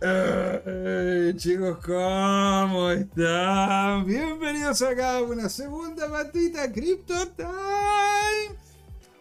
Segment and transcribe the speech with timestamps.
[0.00, 4.06] Eh, chicos, ¿cómo están?
[4.06, 8.56] Bienvenidos acá a una segunda patita Crypto Time.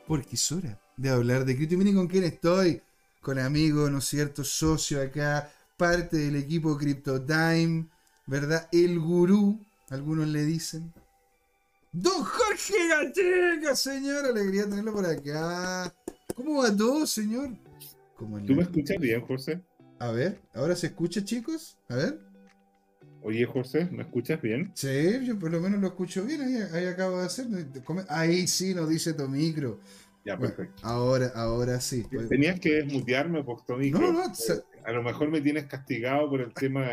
[0.05, 1.73] Porque es hora de hablar de cripto.
[1.73, 2.79] Y miren con quién estoy.
[3.21, 4.43] Con amigos, ¿no es cierto?
[4.43, 7.87] Socio acá, parte del equipo Crypto Time,
[8.27, 8.69] ¿verdad?
[8.71, 9.59] El gurú,
[9.89, 10.93] algunos le dicen.
[11.91, 14.25] Don Jorge Gacheca, señor.
[14.27, 15.91] Alegría tenerlo por acá.
[16.35, 17.49] ¿Cómo va todo, señor?
[18.19, 19.59] ¿Tú me escuchas bien, José?
[19.99, 21.77] A ver, ¿ahora se escucha, chicos?
[21.89, 22.19] A ver.
[23.23, 24.71] Oye, José, ¿me escuchas bien?
[24.75, 26.41] Sí, yo por lo menos lo escucho bien.
[26.71, 27.47] Ahí, acabo de hacer.
[28.09, 29.79] Ahí sí nos dice tu micro.
[30.23, 30.85] Ya, perfecto.
[30.85, 32.05] ahora, ahora sí.
[32.29, 33.99] Tenías que desmutearme por tu micro.
[33.99, 34.33] No, no,
[34.85, 36.89] a lo mejor me tienes castigado por el tema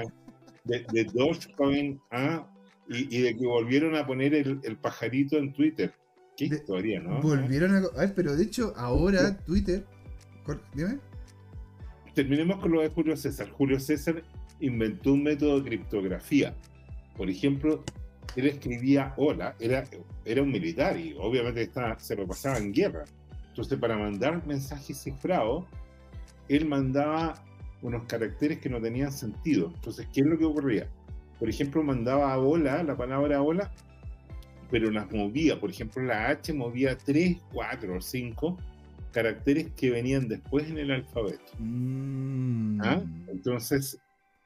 [0.64, 2.48] de, de Dogecoin ¿ah?
[2.88, 5.92] y, de que volvieron a poner el, pajarito en Twitter.
[6.36, 7.20] Qué historia, ¿no?
[7.20, 7.78] Volvieron a.
[7.78, 9.84] A ver, pero de hecho, ahora Twitter.
[10.74, 10.98] Dime
[12.14, 13.50] terminemos con lo de Julio César.
[13.50, 14.22] Julio César
[14.60, 16.54] inventó un método de criptografía.
[17.16, 17.82] Por ejemplo,
[18.36, 19.84] él escribía hola, era,
[20.24, 23.04] era un militar y obviamente estaba, se lo pasaba en guerra.
[23.48, 25.64] Entonces, para mandar mensajes cifrados,
[26.48, 27.34] él mandaba
[27.82, 29.70] unos caracteres que no tenían sentido.
[29.74, 30.88] Entonces, ¿qué es lo que ocurría?
[31.38, 33.70] Por ejemplo, mandaba hola, la palabra hola,
[34.70, 35.60] pero las movía.
[35.60, 38.56] Por ejemplo, la H movía 3, 4 o 5
[39.14, 41.52] caracteres que venían después en el alfabeto.
[41.58, 42.80] Mm.
[42.82, 43.02] ¿Ah?
[43.28, 43.98] Entonces,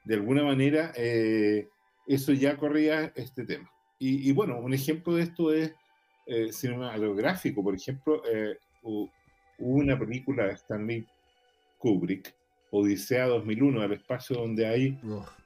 [0.05, 1.67] de alguna manera, eh,
[2.07, 3.69] eso ya corría este tema.
[4.01, 5.73] Y, bueno, un ejemplo de esto es
[6.25, 7.61] eh, cinematográfico.
[7.61, 9.09] Por ejemplo, eh, hubo
[9.57, 11.05] una película de Stanley
[11.79, 12.33] Kubrick,
[12.71, 14.97] Odisea 2001, del espacio donde hay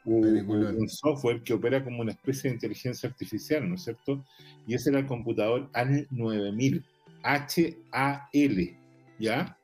[0.05, 4.23] un, software que opera como una especie de inteligencia artificial, ¿no es cierto?
[4.67, 6.83] Y ese era el computador HAL 9000,
[7.23, 8.77] H-A-L,
[9.23, 9.57] ¿ya?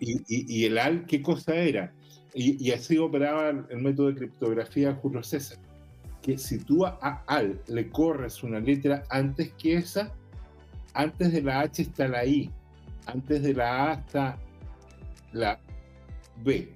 [0.00, 1.92] Y, el AL, ¿qué cosa era?
[2.34, 5.58] Y, así operaba el, método de criptografía Julio César,
[6.22, 10.12] que si tú a AL le corres una letra antes que esa,
[10.94, 12.50] antes de la H está la I,
[13.06, 14.38] antes de la A está
[15.32, 15.60] la
[16.44, 16.72] B,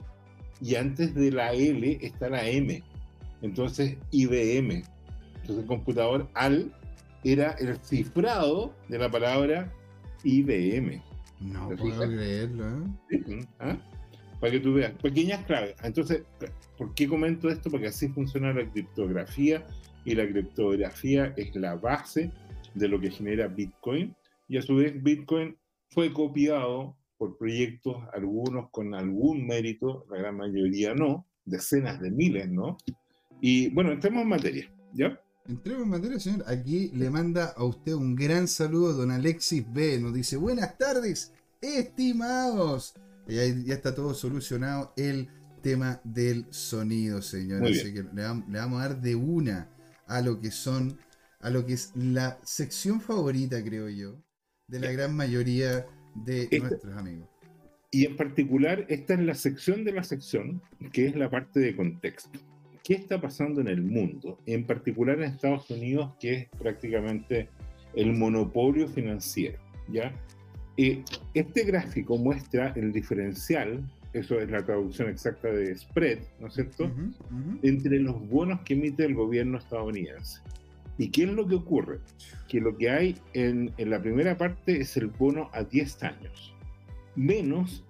[0.60, 2.82] y antes de la L está la M.
[3.42, 4.82] Entonces, IBM.
[5.37, 6.72] Entonces, el computador AL
[7.22, 9.70] era el cifrado de la palabra
[10.22, 11.03] IBM.
[11.40, 13.46] No puedo creerlo, ¿eh?
[13.58, 13.76] ¿Ah?
[14.40, 15.74] Para que tú veas, pequeñas claves.
[15.82, 16.22] Entonces,
[16.76, 17.70] ¿por qué comento esto?
[17.70, 19.66] Porque así funciona la criptografía
[20.04, 22.30] y la criptografía es la base
[22.74, 24.14] de lo que genera Bitcoin
[24.48, 25.56] y a su vez Bitcoin
[25.90, 32.50] fue copiado por proyectos, algunos con algún mérito, la gran mayoría no, decenas de miles,
[32.50, 32.76] ¿no?
[33.40, 35.18] Y bueno, entremos en materia, ¿ya?
[35.47, 36.44] Entremos en materia, señor.
[36.47, 39.99] Aquí le manda a usted un gran saludo, don Alexis B.
[40.00, 42.94] Nos dice, buenas tardes, estimados.
[43.28, 45.28] Y ahí ya está todo solucionado el
[45.60, 47.62] tema del sonido, señor.
[47.62, 49.69] Así que le, vamos a dar de una
[50.06, 50.99] a lo que son,
[51.41, 54.16] a lo que es la sección favorita, creo yo,
[54.66, 55.87] de la gran mayoría
[56.25, 57.28] de nuestros amigos.
[57.91, 61.76] Y en particular, esta es la sección de la sección, que es la parte de
[61.76, 62.41] contexto
[62.84, 67.48] qué está pasando en el mundo, en particular en Estados Unidos, que es prácticamente
[67.94, 69.58] el monopolio financiero.
[69.88, 70.12] ¿ya?
[70.76, 71.02] Eh,
[71.32, 76.90] este gráfico muestra el diferencial, eso es la traducción exacta de spread, ¿no es cierto?,
[77.62, 80.42] entre los bonos que emite el gobierno estadounidense.
[80.98, 81.98] ¿Y qué es lo que ocurre?
[82.48, 86.54] Que lo que hay en, en la primera parte es el bono a 10 años,
[87.16, 87.82] menos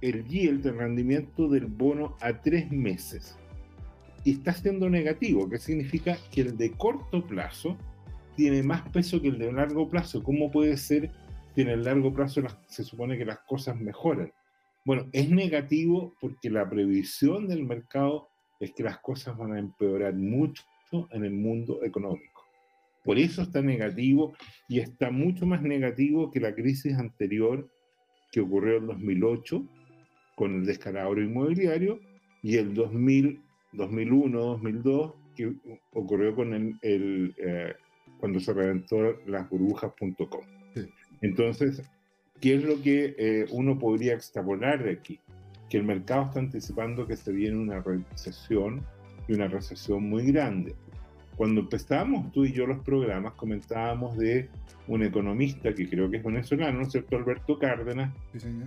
[0.00, 3.37] el yield, el rendimiento del bono a 3 meses
[4.28, 7.78] y está siendo negativo, que significa que el de corto plazo
[8.36, 10.22] tiene más peso que el de largo plazo.
[10.22, 11.10] ¿Cómo puede ser
[11.54, 14.30] que en el largo plazo se supone que las cosas mejoran?
[14.84, 18.28] Bueno, es negativo porque la previsión del mercado
[18.60, 20.62] es que las cosas van a empeorar mucho
[21.10, 22.44] en el mundo económico.
[23.04, 24.34] Por eso está negativo
[24.68, 27.66] y está mucho más negativo que la crisis anterior
[28.30, 29.66] que ocurrió en 2008
[30.36, 31.98] con el descalabro inmobiliario
[32.42, 35.52] y el 2000 2001, 2002, que
[35.92, 37.74] ocurrió con el, eh,
[38.18, 40.44] cuando se reventó las burbujas.com.
[41.20, 41.82] Entonces,
[42.40, 45.20] ¿qué es lo que eh, uno podría extrapolar de aquí?
[45.68, 48.84] Que el mercado está anticipando que se viene una recesión
[49.26, 50.74] y una recesión muy grande.
[51.38, 54.48] Cuando empezábamos tú y yo los programas, comentábamos de
[54.88, 57.16] un economista que creo que es venezolano, ¿no es cierto?
[57.16, 58.12] Alberto Cárdenas,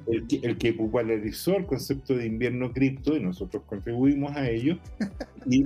[0.08, 4.78] el, que, el, que, popularizó el concepto de invierno cripto y nosotros contribuimos a ello.
[5.46, 5.66] y,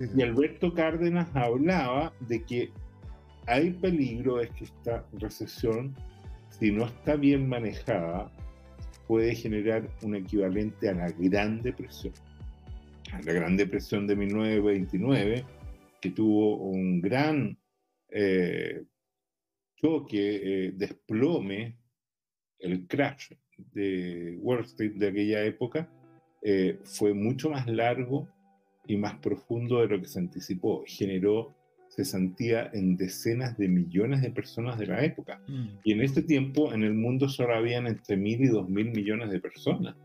[0.00, 2.70] y Alberto Cárdenas hablaba de que
[3.46, 5.94] hay peligro de que esta recesión,
[6.50, 8.28] si no está bien manejada,
[9.06, 12.12] puede generar un equivalente a la Gran Depresión.
[13.24, 15.44] la Gran Depresión de 1929,
[16.04, 17.56] que tuvo un gran
[18.10, 18.84] eh,
[19.74, 21.78] choque, eh, desplome,
[22.58, 23.32] el crash
[23.72, 25.88] de Wall Street de aquella época,
[26.42, 28.28] eh, fue mucho más largo
[28.86, 30.84] y más profundo de lo que se anticipó.
[30.86, 31.54] Generó
[31.88, 35.40] cesantía en decenas de millones de personas de la época.
[35.48, 35.68] Mm.
[35.84, 39.30] Y en este tiempo en el mundo solo habían entre mil y dos mil millones
[39.30, 39.96] de personas.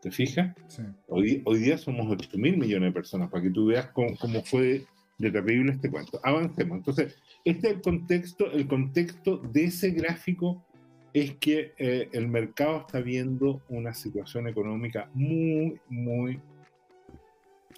[0.00, 0.54] ¿Te fijas?
[1.08, 4.42] Hoy, hoy día somos 8 mil millones de personas, para que tú veas cómo, cómo
[4.42, 4.84] fue
[5.18, 6.20] de terrible este cuento.
[6.22, 6.78] Avancemos.
[6.78, 10.64] Entonces, este es el contexto, el contexto de ese gráfico
[11.12, 16.40] es que eh, el mercado está viendo una situación económica muy, muy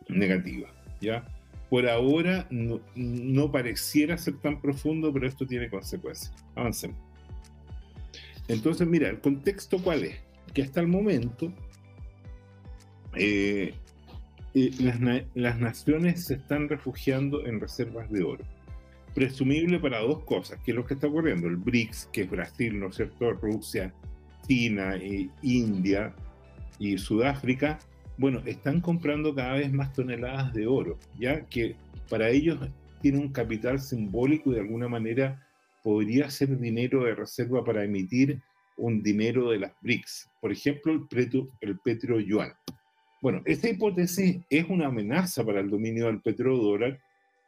[0.09, 0.69] negativa.
[1.00, 1.25] ¿ya?
[1.69, 6.33] Por ahora no, pareciera ser tan profundo, pero esto tiene consecuencias.
[6.55, 6.97] Avancemos.
[8.49, 10.17] Entonces, mira, el contexto cuál es?
[10.55, 11.53] Que hasta el momento
[13.17, 13.75] eh,
[14.58, 18.43] eh, las, naciones se están refugiando en reservas de oro
[19.14, 21.47] presumible para dos cosas, que es lo que está ocurriendo.
[21.47, 23.32] El BRICS, que es Brasil, ¿no cierto?
[23.32, 23.93] Rusia,
[24.49, 26.14] China, e India
[26.79, 27.79] y Sudáfrica,
[28.17, 31.76] bueno, están comprando cada vez más toneladas de oro, ya que
[32.09, 32.59] para ellos
[33.02, 35.47] tiene un capital simbólico y de alguna manera
[35.82, 38.41] podría ser dinero de reserva para emitir
[38.79, 42.52] un dinero de las BRICS, por ejemplo, el, petro, el petro-yuan.
[43.20, 46.98] Bueno, esta hipótesis es una amenaza para el dominio del petrodólar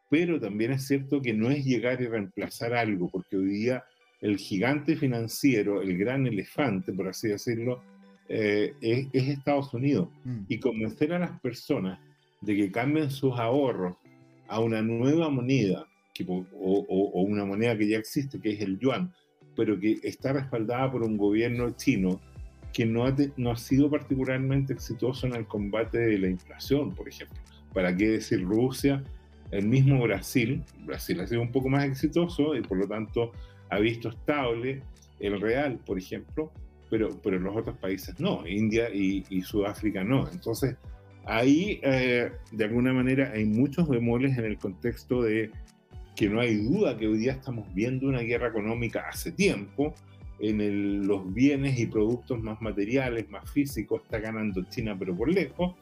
[0.09, 3.85] pero también es cierto que no es llegar y reemplazar algo, porque hoy día
[4.21, 7.83] el gigante financiero, el gran elefante, por así decirlo,
[8.29, 10.09] eh, es, Estados Unidos.
[10.25, 10.41] Mm.
[10.49, 12.01] Y convencer a las personas
[12.41, 13.97] de que cambien sus ahorros
[14.49, 15.87] a una nueva moneda,
[16.27, 19.13] o, una moneda que ya existe, que es el yuan,
[19.55, 22.21] pero que está respaldada por un gobierno chino
[22.73, 27.09] que no ha, no ha sido particularmente exitoso en el combate de la inflación, por
[27.09, 27.39] ejemplo.
[27.73, 29.03] ¿Para qué decir Rusia?
[29.51, 33.33] El mismo Brasil, Brasil ha sido un poco más exitoso y por lo tanto
[33.71, 34.83] ha visto estable
[35.21, 36.53] el real, por ejemplo,
[36.91, 40.29] pero, pero los otros países no, India y, Sudáfrica no.
[40.31, 40.77] Entonces,
[41.25, 45.51] ahí eh, de alguna manera hay muchos bemoles en el contexto de
[46.17, 49.95] que no hay duda que hoy día estamos viendo una guerra económica hace tiempo,
[50.41, 55.75] en los bienes y productos más materiales, más físicos, está ganando China, pero por lejos,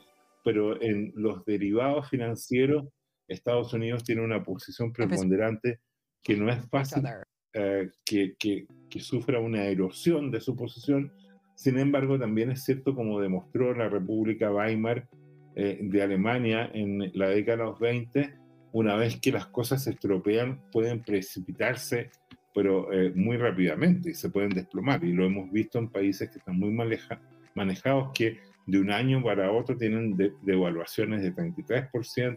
[0.44, 2.86] pero en los derivados financieros
[3.28, 5.80] Estados Unidos tiene una posición preponderante
[6.22, 7.04] que no es fácil
[7.52, 8.66] eh, que, que,
[9.00, 11.12] sufra una erosión de su posición.
[11.54, 15.08] Sin embargo, también es cierto, como demostró la República Weimar
[15.54, 18.34] eh, de Alemania en la década de los 20,
[18.72, 22.10] una vez que las cosas se estropean, pueden precipitarse,
[22.56, 25.04] pero eh, muy rápidamente se pueden desplomar.
[25.04, 29.52] Y lo hemos visto en países que están muy manejados, que de un año para
[29.52, 31.90] otro tienen devaluaciones de, 33%,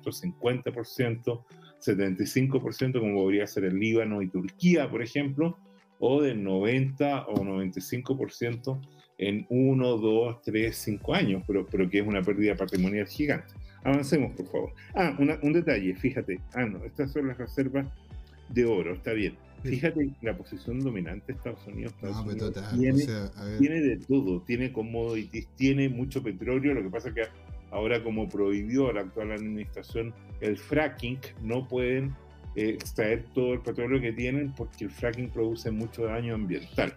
[0.03, 1.43] 50%,
[1.79, 5.57] 75%, como podría ser el Líbano y Turquía, por ejemplo,
[5.99, 8.77] o del 90 o 95%
[9.19, 13.53] en 1, 2, 3, 5 años, pero, pero que es una pérdida patrimonial gigante.
[13.85, 14.73] Avancemos, por favor.
[14.93, 16.41] Ah, un detalle, fíjate.
[16.53, 17.87] Ah, no, estas son las reservas
[18.49, 19.37] de oro, está bien.
[19.63, 21.93] Fíjate la posición dominante de Estados Unidos.
[23.59, 26.73] tiene, de todo, tiene commodities, tiene mucho petróleo.
[26.73, 27.23] Lo que pasa es que
[27.71, 32.15] ahora, como prohibió la actual administración el fracking, no pueden
[32.55, 36.95] eh, extraer todo el petróleo que tienen porque el fracking produce mucho daño ambiental.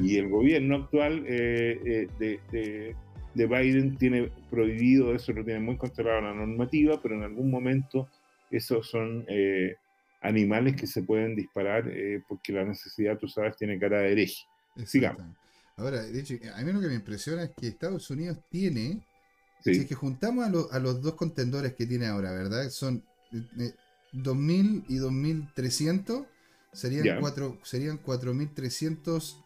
[0.00, 2.94] Y el gobierno actual eh, eh, de,
[3.34, 8.08] de, Biden tiene prohibido eso, lo tiene muy controlado la normativa, pero en algún momento
[8.50, 9.26] esos son
[10.24, 14.42] animales que se pueden disparar eh, porque la necesidad, tú sabes, tiene cara de hereje.
[14.86, 15.22] Sigamos.
[15.76, 19.04] Ahora, de hecho, a mí lo que me impresiona es que Estados Unidos tiene,
[19.62, 22.70] si es que juntamos a, los dos contendores que tiene ahora, ¿verdad?
[22.70, 26.26] Son 2.000 eh, y 2.300,
[26.72, 29.36] serían, cuatro, serían 4.300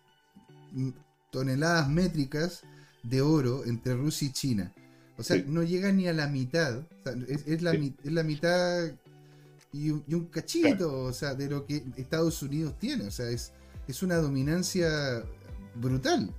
[1.30, 2.62] toneladas métricas
[3.02, 4.72] de oro entre Rusia y China.
[5.16, 6.86] O sea, no llega ni a la mitad.
[7.26, 8.92] es, la, es la mitad
[9.72, 13.04] y un, cachito, o sea, de lo que Estados Unidos tiene.
[13.04, 13.52] O sea, es,
[13.86, 14.88] es una dominancia
[15.74, 16.32] brutal.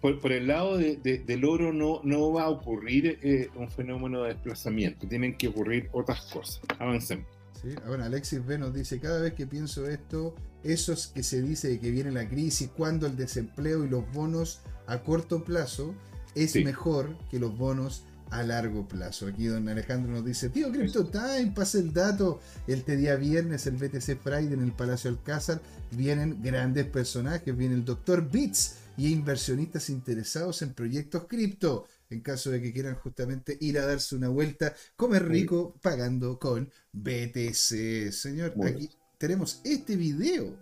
[0.00, 5.06] por, el lado del oro no, no va a ocurrir eh, un fenómeno de desplazamiento,
[5.06, 6.60] tienen que ocurrir otras cosas.
[6.78, 7.26] Avancemos.
[7.60, 11.42] Sí, bueno, Alexis B nos dice, cada vez que pienso esto, eso es que se
[11.42, 15.92] dice que viene la crisis, cuando el desempleo y los bonos a corto plazo
[16.36, 19.26] es mejor que los bonos a largo plazo.
[19.26, 22.40] Aquí don Alejandro nos dice, tío Crypto Time, pasa el dato.
[22.66, 25.60] Este día viernes, el BTC Friday en el Palacio Alcázar,
[25.92, 28.30] vienen grandes personajes, viene el Dr.
[28.30, 31.86] Bits y inversionistas interesados en proyectos cripto.
[32.10, 36.70] en caso de que quieran justamente ir a darse una vuelta, comer rico pagando con
[36.92, 38.10] BTC.
[38.10, 40.56] Señor, aquí tenemos este video.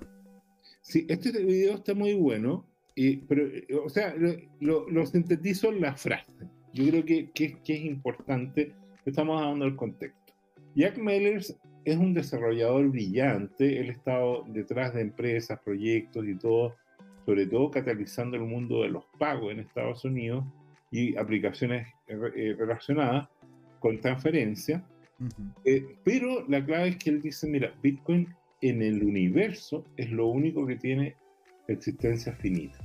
[0.82, 2.66] Sí, este video está muy bueno,
[3.28, 3.48] pero,
[3.84, 4.14] o sea,
[4.60, 6.32] lo, sintetizo en la frase.
[6.76, 8.72] Yo creo que, que, que es importante,
[9.06, 10.34] estamos dando el contexto.
[10.74, 11.56] Jack Mellers
[11.86, 16.74] es un desarrollador brillante, él ha estado detrás de empresas, proyectos y todo,
[17.24, 20.44] sobre todo catalizando el mundo de los pagos en Estados Unidos
[20.90, 23.26] y aplicaciones eh, relacionadas
[23.80, 24.84] con transferencia.
[25.64, 28.28] Eh, pero la clave es que él dice, mira, Bitcoin
[28.60, 31.16] en el universo es lo único que tiene
[31.68, 32.78] existencia finita.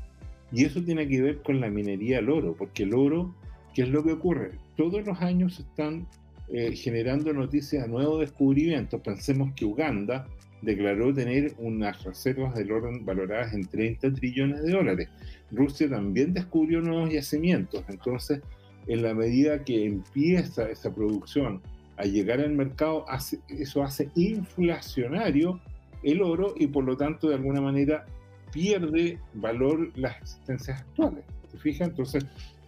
[0.54, 3.36] Y eso tiene que ver con la minería del oro, porque el oro,
[3.74, 4.52] ¿qué es lo que ocurre?
[4.78, 6.08] Todos los años están
[6.50, 9.02] eh, generando noticias de nuevos descubrimientos.
[9.02, 10.28] Pensemos que Uganda
[10.62, 15.10] declaró tener unas reservas del orden valoradas en 30 trillones de dólares.
[15.52, 17.84] Rusia también descubrió nuevos yacimientos.
[17.90, 18.42] Entonces,
[18.88, 21.62] en la medida que empieza esa producción
[21.98, 23.06] a llegar al mercado,
[23.48, 25.60] eso hace inflacionario
[26.04, 28.06] el oro y por lo tanto de alguna manera
[28.52, 31.24] pierde valor las existencias actuales.
[31.52, 31.86] ¿Se fija?
[31.86, 32.26] Entonces,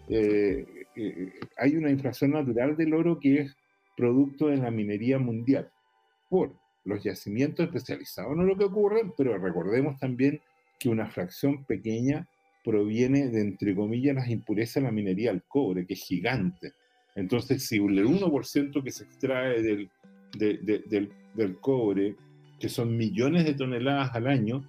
[0.10, 3.56] eh, eh, hay una inflación natural del oro que es
[3.96, 5.70] producto de la minería mundial
[6.30, 6.54] por
[6.86, 8.36] los yacimientos especializados.
[8.36, 10.42] No lo que ocurre, pero recordemos también
[10.80, 12.28] que una fracción pequeña
[12.64, 16.74] proviene de, entre comillas, las impurezas de la minería del cobre, que es gigante.
[17.16, 19.90] Entonces, si el 1% que se extrae del,
[20.38, 22.16] del, cobre,
[22.60, 24.66] que son millones de toneladas al año,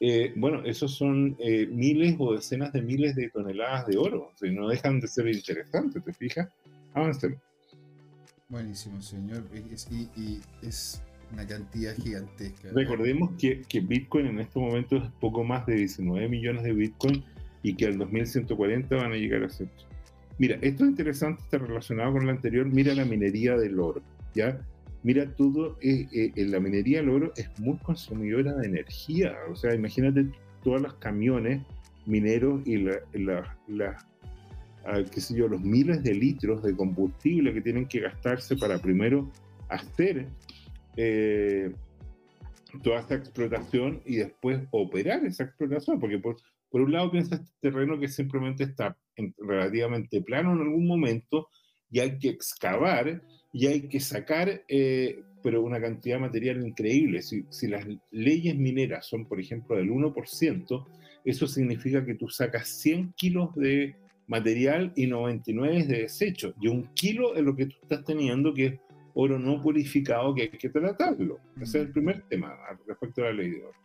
[0.00, 4.30] eh, bueno, esos son eh, miles o decenas de miles de toneladas de oro.
[4.32, 6.48] O sea, no dejan de ser interesantes, ¿te fijas?
[6.94, 7.38] Avancemos.
[8.48, 9.44] Buenísimo, señor.
[9.54, 12.68] y, es una cantidad gigantesca.
[12.72, 17.24] Recordemos que, que, Bitcoin en este momento es poco más de 19 millones de Bitcoin
[17.62, 19.68] y que al 2140 van a llegar a ser.
[20.38, 22.66] Mira, esto es interesante, está relacionado con lo anterior.
[22.66, 24.02] Mira la minería del oro,
[24.34, 24.60] ¿ya?
[25.06, 29.36] Mira, todo, eh, eh, en la minería del oro es muy consumidora de energía.
[29.48, 30.26] O sea, imagínate
[30.64, 31.62] todos los camiones
[32.06, 33.96] mineros y la, la
[35.12, 39.30] qué yo, los miles de litros de combustible que tienen que gastarse para primero
[39.68, 40.26] hacer
[40.96, 41.72] eh,
[42.82, 46.34] toda esta explotación y después operar esa explotación, porque por,
[46.68, 48.98] por un lado piensa este terreno que simplemente está
[49.38, 51.46] relativamente plano en algún momento
[51.92, 53.22] y hay que excavar
[53.56, 57.22] y hay que sacar, eh, pero una cantidad de material increíble.
[57.22, 60.86] Si, si las leyes mineras son, por ejemplo, del 1%,
[61.24, 63.96] eso significa que tú sacas 100 kilos de
[64.26, 66.52] material y 99 es de desecho.
[66.60, 68.74] Y un kilo es lo que tú estás teniendo, que es
[69.14, 71.40] oro no purificado, que hay que tratarlo.
[71.58, 72.54] Ese es el primer tema
[72.86, 73.78] respecto a la ley de oro.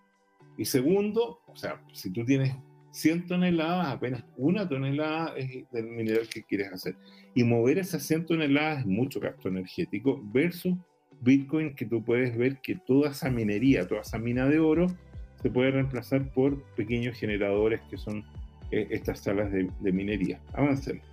[0.57, 2.53] Y segundo, o sea, si tú tienes
[2.91, 6.95] 100 toneladas, apenas una tonelada es del mineral que quieres hacer.
[7.33, 10.75] Y mover esas 100 toneladas es mucho gasto energético versus
[11.21, 14.87] Bitcoin, que tú puedes ver que toda esa minería, toda esa mina de oro,
[15.41, 18.23] se puede reemplazar por pequeños generadores que son
[18.71, 20.39] eh, estas salas de, minería.
[20.53, 21.05] Avancemos.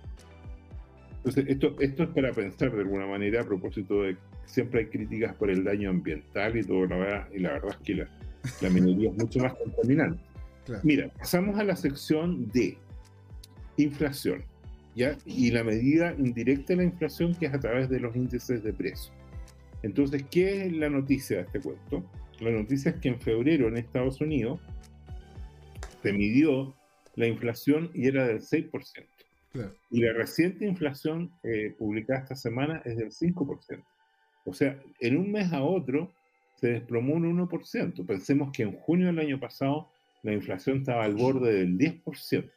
[1.17, 5.35] Entonces, esto, esto es para pensar de alguna manera a propósito de siempre hay críticas
[5.35, 9.09] por el daño ambiental y todo, la verdad, y la verdad es que la, minería
[9.09, 10.28] es mucho más contaminante.
[10.83, 12.77] Mira, pasamos a la sección de
[13.77, 14.43] inflación,
[14.95, 15.17] ¿ya?
[15.25, 18.73] Y la medida indirecta de la inflación que es a través de los índices de
[18.73, 19.13] precio.
[19.83, 22.03] Entonces, ¿qué es la noticia de este cuento?
[22.39, 24.59] La noticia es que en febrero en Estados Unidos
[26.01, 26.75] se midió
[27.15, 29.05] la inflación y era del 6%.
[29.89, 33.83] Y la reciente inflación eh, publicada esta semana es del 5%.
[34.45, 36.13] O sea, en un mes a otro
[36.55, 38.05] se desplomó un 1%.
[38.05, 39.89] Pensemos que en junio del año pasado
[40.23, 42.51] la inflación estaba al borde del 10%.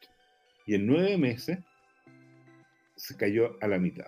[0.67, 1.59] Y en nueve meses
[2.97, 4.07] se cayó a la mitad.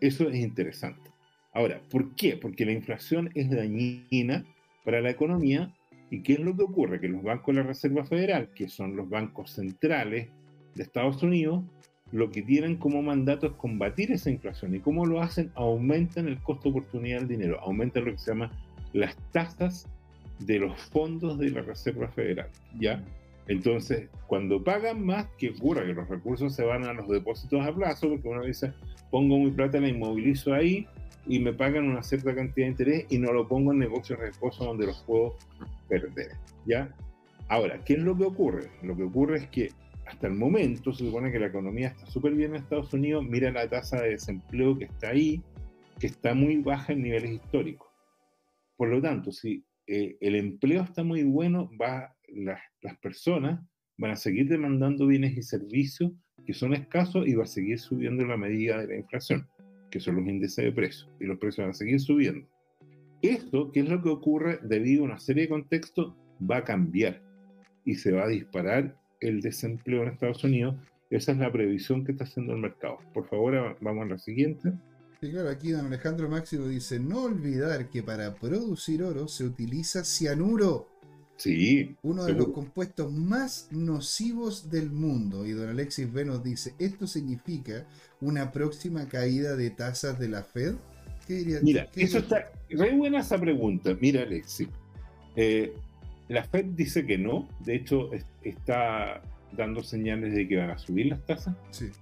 [0.00, 1.10] Eso es interesante.
[1.52, 2.36] Ahora, ¿por qué?
[2.36, 4.44] Porque la inflación es dañina
[4.84, 5.74] para la economía
[6.10, 7.00] ¿Y qué es lo que ocurre?
[7.00, 10.28] Que los bancos de la Reserva Federal, que son los bancos centrales
[10.74, 11.62] de Estados Unidos,
[12.10, 14.74] lo que tienen como mandato es combatir esa inflación.
[14.74, 15.52] ¿Y cómo lo hacen?
[15.54, 18.50] Aumentan el costo de oportunidad del dinero, aumentan lo que se llama
[18.92, 19.88] las tasas
[20.40, 22.48] de los fondos de la Reserva Federal.
[22.78, 23.02] ¿ya?
[23.46, 25.86] Entonces, cuando pagan más, ¿qué ocurre?
[25.86, 28.72] Que los recursos se van a los depósitos a plazo, porque uno dice,
[29.10, 30.86] pongo mi plata, la inmovilizo ahí
[31.26, 34.66] y me pagan una cierta cantidad de interés y no lo pongo en negocios riesgosos
[34.66, 35.36] donde los puedo
[35.88, 36.32] perder.
[36.66, 36.94] ¿ya?
[37.48, 38.70] Ahora, ¿qué es lo que ocurre?
[38.82, 39.70] Lo que ocurre es que
[40.06, 43.50] hasta el momento se supone que la economía está súper bien en Estados Unidos, mira
[43.50, 45.42] la tasa de desempleo que está ahí,
[45.98, 47.88] que está muy baja en niveles históricos.
[48.76, 53.60] Por lo tanto, si eh, el empleo está muy bueno, va, las, las personas
[53.98, 56.12] van a seguir demandando bienes y servicios
[56.46, 59.48] que son escasos y va a seguir subiendo la medida de la inflación,
[59.90, 62.48] que son los índices de precios, y los precios van a seguir subiendo.
[63.20, 66.14] Esto, que es lo que ocurre debido a una serie de contextos,
[66.48, 67.20] va a cambiar
[67.84, 70.76] y se va a disparar el desempleo en Estados Unidos.
[71.10, 72.98] Esa es la previsión que está haciendo el mercado.
[73.12, 74.72] Por favor, vamos a la siguiente.
[75.20, 80.02] Sí, claro, aquí don Alejandro Máximo dice, no olvidar que para producir oro se utiliza
[80.04, 80.88] cianuro.
[81.36, 81.96] Sí.
[82.02, 85.46] Uno de los compuestos más nocivos del mundo.
[85.46, 87.86] Y don Alexis B nos dice, ¿esto significa
[88.20, 90.74] una próxima caída de tasas de la Fed?
[91.62, 92.50] Mira, eso está.
[92.68, 93.96] Re buena esa pregunta.
[94.00, 94.68] Mira, Alexis.
[95.36, 95.72] Eh,
[96.28, 97.48] la Fed dice que no.
[97.60, 98.10] De hecho,
[98.42, 99.22] está
[99.56, 101.56] dando señales de que van a subir las tasas.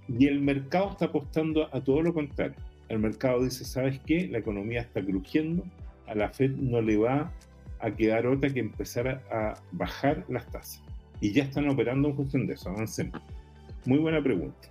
[0.08, 2.56] Y el mercado está apostando a todo lo contrario.
[2.88, 4.28] El mercado dice: ¿sabes qué?
[4.28, 5.64] La economía está crujiendo.
[6.06, 7.32] A la Fed no le va
[7.80, 10.82] a quedar otra que empezar a, bajar las tasas.
[11.20, 12.70] Y ya están operando en función de eso.
[12.70, 13.20] Avancemos.
[13.84, 14.68] Muy buena pregunta.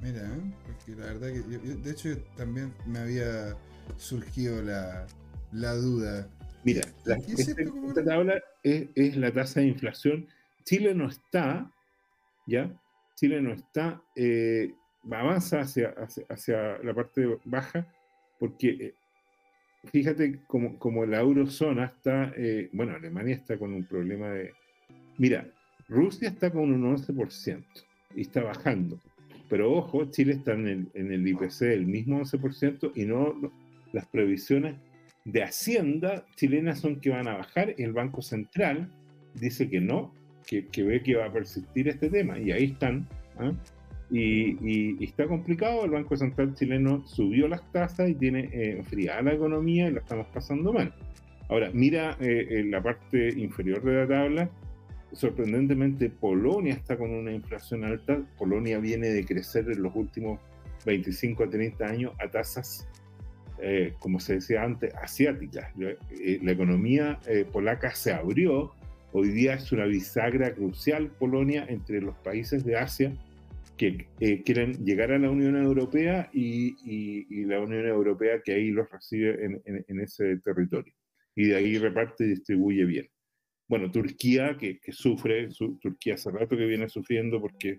[0.00, 0.54] Mira, ¿eh?
[0.64, 3.54] porque la verdad que de hecho también me había
[3.96, 5.06] surgió la,
[5.52, 6.28] duda.
[6.64, 10.26] Mira, la, esta tabla es, la tasa de inflación.
[10.64, 11.70] Chile no está,
[12.46, 12.70] ¿ya?
[13.16, 14.72] Chile no está, eh,
[15.10, 15.94] avanza hacia,
[16.28, 17.86] hacia, la parte baja,
[18.38, 18.94] porque eh,
[19.84, 24.52] fíjate como, como, la eurozona está, eh, bueno, Alemania está con un problema de...
[25.18, 25.46] Mira,
[25.88, 27.64] Rusia está con un 11%
[28.14, 29.00] y está bajando.
[29.48, 33.34] Pero ojo, Chile está en el, en el IPC el mismo 11% y no,
[33.92, 34.76] las previsiones
[35.24, 38.90] de Hacienda chilenas son que van a bajar y el Banco Central
[39.34, 40.14] dice que no,
[40.46, 43.08] que, ve que va a persistir este tema y ahí están.
[43.38, 43.52] ¿ah?
[44.10, 48.82] Y, está complicado, el Banco Central chileno subió las tasas y tiene eh,
[49.22, 50.92] la economía y la estamos pasando mal.
[51.48, 54.50] Ahora, mira eh, en la parte inferior de la tabla,
[55.12, 60.40] sorprendentemente Polonia está con una inflación alta, Polonia viene de crecer en los últimos
[60.86, 62.88] 25 a 30 años a tasas
[63.62, 65.70] eh, como se decía antes, asiáticas.
[65.78, 68.72] Eh, la economía eh, polaca se abrió,
[69.12, 73.12] hoy día es una bisagra crucial Polonia entre los países de Asia
[73.80, 79.42] que quieren llegar a la Unión Europea y, la Unión Europea que ahí los recibe
[79.42, 80.92] en, ese territorio.
[81.34, 83.08] Y de ahí reparte y distribuye bien.
[83.68, 85.48] Bueno, Turquía, que, sufre,
[85.80, 87.78] Turquía hace rato que viene sufriendo porque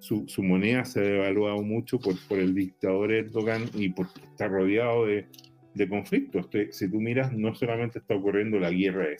[0.00, 5.06] su, moneda se ha devaluado mucho por, por el dictador Erdogan y porque está rodeado
[5.06, 5.28] de,
[5.74, 6.48] de conflictos.
[6.70, 9.18] si tú miras, no solamente está ocurriendo la guerra de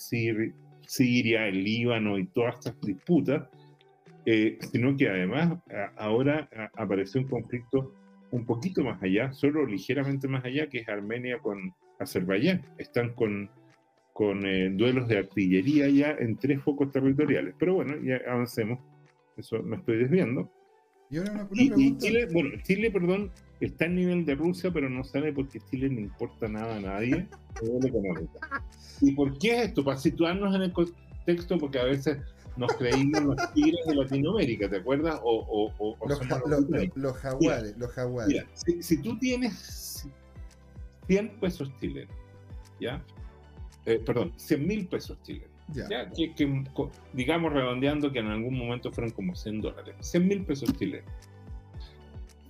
[0.86, 3.48] Siria, el Líbano y todas estas disputas,
[4.26, 5.58] eh, sino que además
[5.96, 7.94] ahora apareció un conflicto
[8.30, 12.62] un poquito más allá, solo ligeramente más allá, que es Armenia con Azerbaiyán.
[12.78, 13.50] Están con,
[14.12, 17.54] con eh, duelos de artillería ya en tres focos territoriales.
[17.58, 18.80] Pero bueno, ya avancemos.
[19.36, 20.50] Eso me estoy desviando.
[21.52, 25.88] Y, Chile, bueno, Chile, perdón, está en nivel de Rusia, pero no sale porque Chile
[25.88, 27.28] no importa nada a nadie.
[29.00, 29.84] ¿Y por qué es esto?
[29.84, 32.18] Para situarnos en el contexto, porque a veces
[32.56, 35.20] nos creímos los tigres de Latinoamérica, ¿te acuerdas?
[35.22, 35.72] O,
[36.06, 36.18] los,
[37.16, 38.28] jaguares, los jaguares.
[38.28, 40.08] Mira, si, si, tú tienes
[41.06, 42.14] 100 pesos chilenos,
[42.80, 43.02] ¿ya?
[43.84, 46.10] Eh, perdón, 100 mil pesos chilenos ya.
[46.10, 46.64] que,
[47.12, 51.10] digamos redondeando que en algún momento fueron como 100 dólares, 100 mil pesos chilenos.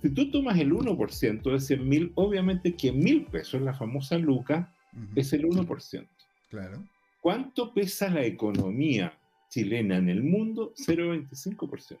[0.01, 4.73] Si tú tomas el 1% de 100 mil, obviamente que mil pesos, la famosa luca,
[5.15, 6.07] es el 1%.
[6.49, 6.83] Claro.
[7.21, 9.17] ¿Cuánto pesa la economía
[9.49, 10.73] chilena en el mundo?
[10.75, 11.97] 0,25%.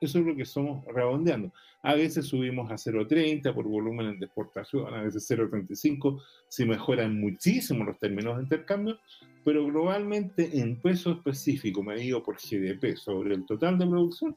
[0.00, 1.52] Eso es lo que somos redondeando.
[1.82, 7.84] A veces subimos a 0,30 por volumen de exportación, a veces 0,35 si mejoran muchísimo
[7.84, 8.98] los términos de intercambio,
[9.44, 14.36] pero globalmente en peso específico medido por GDP sobre el total de producción,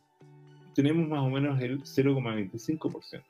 [0.76, 3.24] tenemos más o menos el 0,25%.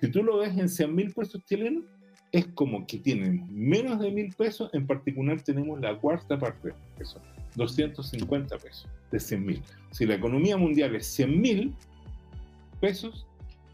[0.00, 1.84] Si tú lo ves en 100 mil pesos chilenos,
[2.32, 6.74] es como que tienen menos de mil pesos, en particular tenemos la cuarta parte de
[6.98, 7.20] eso,
[7.54, 9.62] 250 pesos de 100 mil.
[9.90, 11.74] Si la economía mundial es 100 mil
[12.80, 13.26] pesos,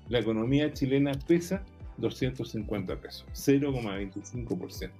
[0.09, 1.62] la economía chilena pesa
[1.99, 4.91] 250 pesos, 0,25%.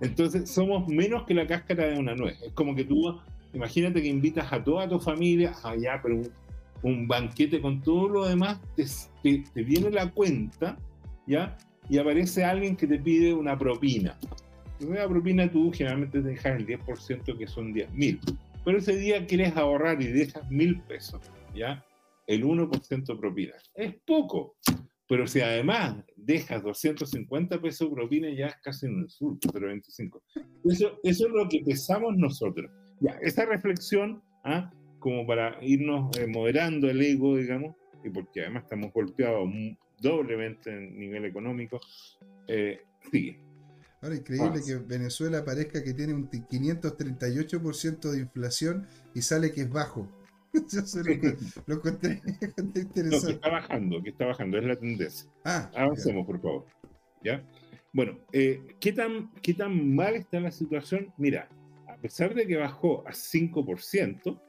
[0.00, 2.40] Entonces somos menos que la cáscara de una nuez.
[2.42, 3.20] Es como que tú,
[3.52, 6.22] imagínate que invitas a toda tu familia allá, pero
[6.82, 10.76] un, banquete con todo lo demás, te, te, viene la cuenta,
[11.26, 11.56] ¿ya?
[11.88, 14.18] Y aparece alguien que te pide una propina.
[14.82, 18.20] Una propina tú generalmente te dejas el 10% que son 10 mil.
[18.64, 21.20] Pero ese día quieres ahorrar y dejas mil pesos,
[21.54, 21.84] ¿ya?
[22.26, 23.54] El 1% propina.
[23.74, 24.56] Es poco.
[25.08, 30.22] Pero si además dejas 250 pesos propina, ya es casi un insulto, pero 25.
[30.64, 32.70] Eso, eso es lo que pensamos nosotros.
[33.00, 34.72] Ya, esta reflexión, ¿ah?
[35.00, 39.50] como para irnos eh, moderando el ego, digamos, y porque además estamos golpeados
[40.00, 41.80] doblemente en nivel económico,
[42.48, 43.51] eh, sigue.
[44.02, 49.70] Ahora, increíble que Venezuela parezca que tiene un 538% de inflación y sale que es
[49.70, 50.08] bajo.
[50.52, 50.80] Yo
[51.66, 52.20] lo, encontré,
[52.76, 53.26] interesante.
[53.26, 55.30] que está bajando, que está bajando, es la tendencia.
[55.44, 56.66] Ah, Avancemos, por favor.
[57.22, 57.44] ¿Ya?
[57.92, 61.14] Bueno, eh, ¿qué, tan, ¿qué tan mal está la situación?
[61.16, 61.48] Mira,
[61.86, 64.40] a pesar de que bajó a 5%,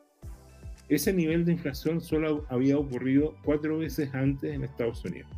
[0.89, 5.30] ese nivel de inflación solo había ocurrido cuatro veces antes en Estados Unidos.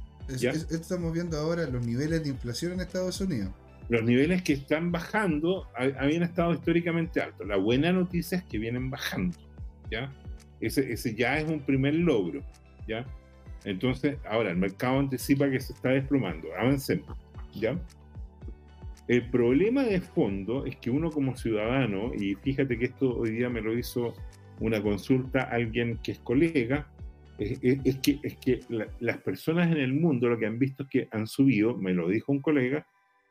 [0.72, 3.52] estamos viendo ahora los niveles de inflación en Estados Unidos.
[3.88, 7.48] Los niveles que están bajando habían estado históricamente altos.
[7.48, 9.38] La buena noticia es que vienen bajando.
[9.92, 10.12] ¿ya?
[10.60, 12.42] Ese, ya es un primer logro.
[12.88, 13.06] ¿ya?
[13.64, 16.48] Entonces, ahora el mercado anticipa que se está desplomando.
[16.58, 17.16] Avancemos.
[17.54, 17.80] ¿ya?
[19.08, 23.50] El problema de fondo es que uno como ciudadano, y fíjate que esto hoy día
[23.50, 24.14] me lo hizo
[24.60, 26.88] una consulta alguien que es colega,
[27.38, 28.62] es, que, es que
[29.00, 32.08] las personas en el mundo lo que han visto es que han subido, me lo
[32.08, 32.88] dijo un colega,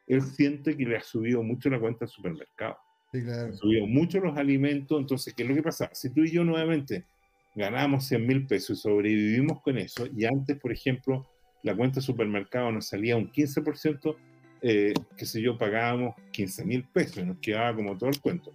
[0.06, 2.76] él siente que le ha subido mucho la cuenta al supermercado.
[3.12, 3.52] Sí, claro.
[3.52, 5.90] Ha subido mucho los alimentos, entonces, ¿qué es lo que pasa?
[5.92, 7.04] Si tú y yo nuevamente
[7.54, 11.26] ganamos 100 mil pesos y sobrevivimos con eso, y antes, por ejemplo,
[11.62, 14.16] la cuenta de supermercado nos salía un 15%,
[14.62, 18.52] eh, qué sé yo, pagábamos 15 mil pesos, nos quedaba como todo el cuento.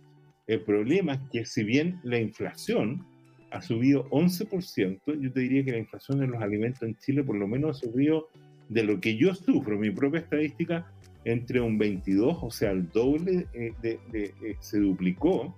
[0.48, 3.06] El problema es que si bien la inflación
[3.52, 7.36] ha subido 11%, yo te diría que la inflación en los alimentos en Chile por
[7.36, 8.28] lo menos ha subido
[8.68, 10.92] de lo que yo sufro, mi propia estadística,
[11.26, 15.54] entre un 22, o sea, el doble eh, de, eh, se duplicó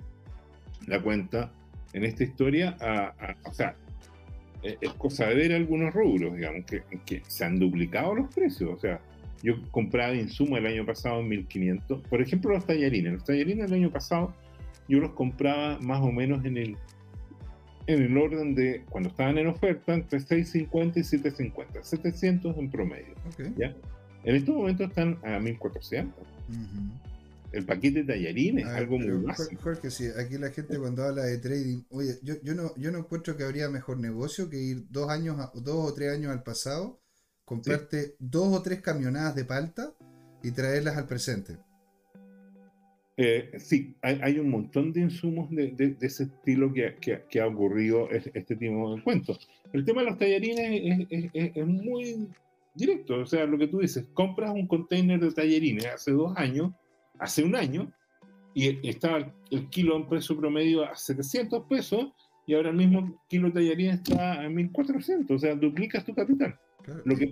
[0.88, 1.52] la cuenta
[1.94, 2.78] en esta historia,
[3.46, 3.76] o sea,
[4.64, 8.72] eh, es cosa de ver algunos rubros, digamos, que, que se han duplicado los precios,
[8.72, 9.00] o sea,
[9.44, 13.74] yo compraba insumo el año pasado en 1500, por ejemplo, los tallarines, los tallarines el
[13.74, 14.34] año pasado
[14.88, 16.76] yo los compraba más o menos en el,
[17.88, 23.16] en el orden de, cuando estaban en oferta, entre 6.50 y 7.50, 700 en promedio.
[23.58, 23.74] ¿ya?
[24.24, 26.10] En estos momentos están a 1.400.
[27.52, 29.62] El paquete de tallarines, es algo muy básico.
[29.62, 33.00] Jorge, sí, aquí la gente cuando habla de trading, oye, yo, yo, no, yo no
[33.00, 37.02] encuentro que habría mejor negocio que ir dos años, dos o tres años al pasado,
[37.44, 39.94] comprarte dos o tres camionadas de palta
[40.44, 41.58] y traerlas al presente.
[43.18, 46.96] Eh, sí, hay, un montón de insumos de, ese estilo que,
[47.30, 49.48] que, ha ocurrido este tipo de cuentos.
[49.74, 52.30] El tema de los tallarines es, muy
[52.74, 56.72] directo, o sea, lo que tú dices, compras un container de tallarines hace dos años,
[57.20, 57.92] hace un año,
[58.54, 62.08] y estaba el kilo en precio promedio a 700 pesos,
[62.46, 66.58] y ahora el mismo kilo de tallarines está a 1400, o sea, duplicas tu capital.
[67.06, 67.32] lo que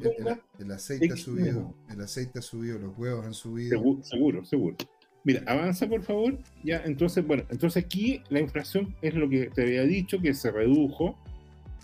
[0.59, 4.01] el, aceite ha subido, el aceite ha subido, los huevos han subido.
[4.03, 4.45] seguro.
[4.45, 4.77] seguro.
[5.23, 6.37] Mira, avanza por favor.
[6.63, 10.51] Ya, entonces, bueno, entonces aquí la inflación es lo que te había dicho, que se
[10.51, 11.17] redujo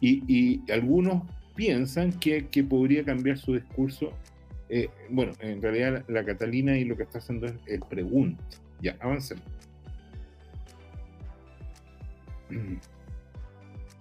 [0.02, 1.24] y, algunos
[1.56, 4.12] piensan que, que, podría cambiar su discurso.
[4.70, 8.44] Eh, bueno, en realidad la, Catalina y lo que está haciendo es, el pregunta.
[8.82, 9.44] Ya, avancemos.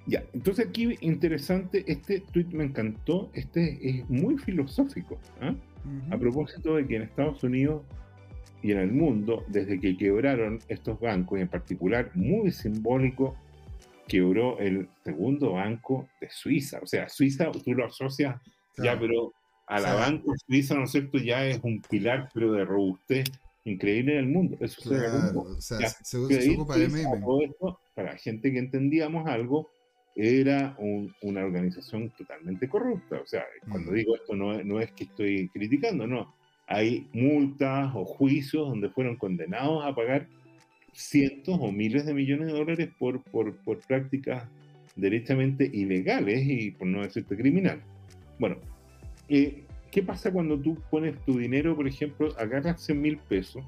[0.07, 5.55] Ya, entonces aquí interesante, este tweet me encantó, este es muy filosófico, ¿ah?
[6.11, 7.83] a propósito de que en Estados Unidos
[8.63, 13.35] y en el mundo, desde que quebraron estos bancos, y en particular, muy simbólico,
[14.07, 16.81] quebró el segundo banco de Suiza.
[16.83, 18.41] O sea, Suiza, tú lo asocias
[18.77, 19.33] ya, pero
[19.67, 21.19] a la banca suiza, ¿no es cierto?
[21.19, 23.25] Ya es un pilar, pero de robustez
[23.65, 24.57] increíble en el mundo.
[24.61, 26.19] Eso se, o sea, se,
[26.51, 27.09] ocupa de meme.
[27.95, 29.71] para gente que entendíamos algo,
[30.17, 30.77] era
[31.23, 33.21] una organización totalmente corrupta.
[33.21, 33.95] O sea, cuando mm.
[33.95, 36.35] digo esto no, no es que estoy criticando, no
[36.67, 40.29] hay multas o juicios donde fueron condenados a pagar
[40.95, 44.45] cientos o miles de millones de dólares por, por, por prácticas
[44.97, 47.81] derechamente ilegales y por no decirte criminal.
[48.39, 48.57] Bueno,
[49.29, 53.65] eh, ¿qué pasa cuando tú pones tu dinero, por ejemplo, agarras 100 mil pesos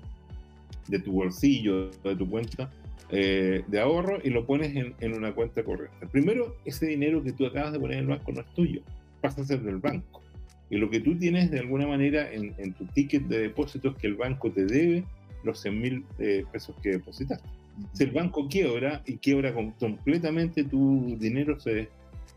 [0.88, 2.70] de tu bolsillo, de tu cuenta
[3.10, 6.06] eh, de ahorro y lo pones en, en, una cuenta corriente?
[6.06, 8.82] Primero, ese dinero que tú acabas de poner en el banco no es tuyo,
[9.20, 10.22] pasa a ser del banco.
[10.68, 14.08] Y lo que tú tienes de alguna manera en, tu ticket de depósito es que
[14.08, 15.04] el banco te debe
[15.46, 17.48] los 100 mil eh, pesos que depositaste.
[17.92, 21.88] Si el banco quiebra y quiebra completamente, tu dinero se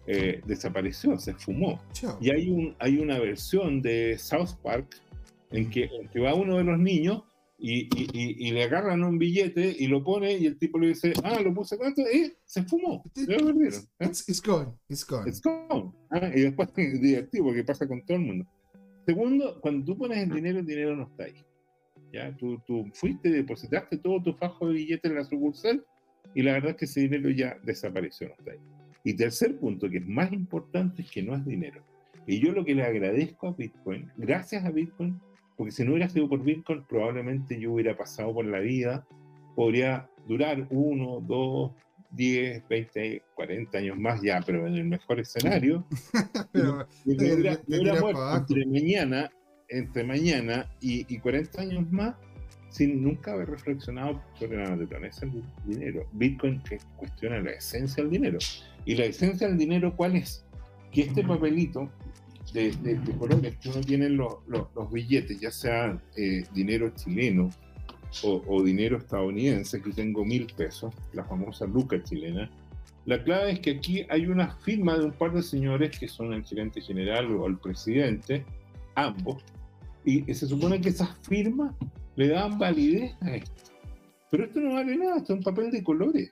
[0.08, 1.82] eh, desapareció, se fumó.
[2.20, 5.02] Y hay, un, hay una versión de South Park
[5.52, 7.24] en que, en que va uno de los niños
[7.62, 11.54] y, le agarran un billete y lo pone y el tipo le dice, ah, lo
[11.54, 13.04] puse cuánto, y se fumó.
[13.14, 13.82] Se lo perdieron.
[14.00, 14.06] ¿eh?
[14.06, 15.30] It's, gone, it's gone.
[15.30, 15.92] It's gone.
[16.10, 18.46] Ah, y después es divertido que pasa con todo el mundo.
[19.06, 21.44] Segundo, cuando tú pones el dinero, el dinero no está ahí.
[22.12, 22.36] ¿Ya?
[22.38, 25.86] Tú, tú fuiste, depositaste todo tu fajo de billetes en la sucursal
[26.36, 28.60] y la verdad es que ese dinero ya desapareció, no está ahí.
[29.04, 31.84] Y tercer punto, que es más importante, es que no es dinero.
[32.28, 35.20] Y yo lo que le agradezco a Bitcoin, gracias a Bitcoin,
[35.58, 39.08] porque si no hubiera sido por Bitcoin, probablemente yo hubiera pasado por la vida,
[39.56, 41.72] podría durar uno, dos,
[42.12, 45.86] 10, 20, 40 años más ya, pero en el mejor escenario,
[46.52, 49.30] pero, me hubiera, muerto entre mañana,
[49.70, 52.16] entre mañana y, y, 40 años más
[52.70, 56.06] sin nunca haber reflexionado sobre la naturaleza del dinero.
[56.14, 58.38] Bitcoin que cuestiona la esencia del dinero.
[58.86, 60.46] Y la esencia del dinero, ¿cuál es?
[60.92, 61.90] Que este papelito
[62.54, 67.50] de, de, colores que uno tiene los, los, billetes, ya sea eh, dinero chileno
[68.24, 72.50] o, dinero estadounidense, aquí tengo mil pesos, la famosa luca chilena,
[73.06, 76.34] la clave es que aquí hay una firma de un par de señores que son
[76.34, 78.44] el gerente general o el presidente,
[78.96, 79.44] ambos,
[80.06, 81.76] y se supone que esas firmas
[82.16, 83.72] le dan validez a esto.
[84.30, 86.32] Pero esto no vale nada, esto es un papel de colores,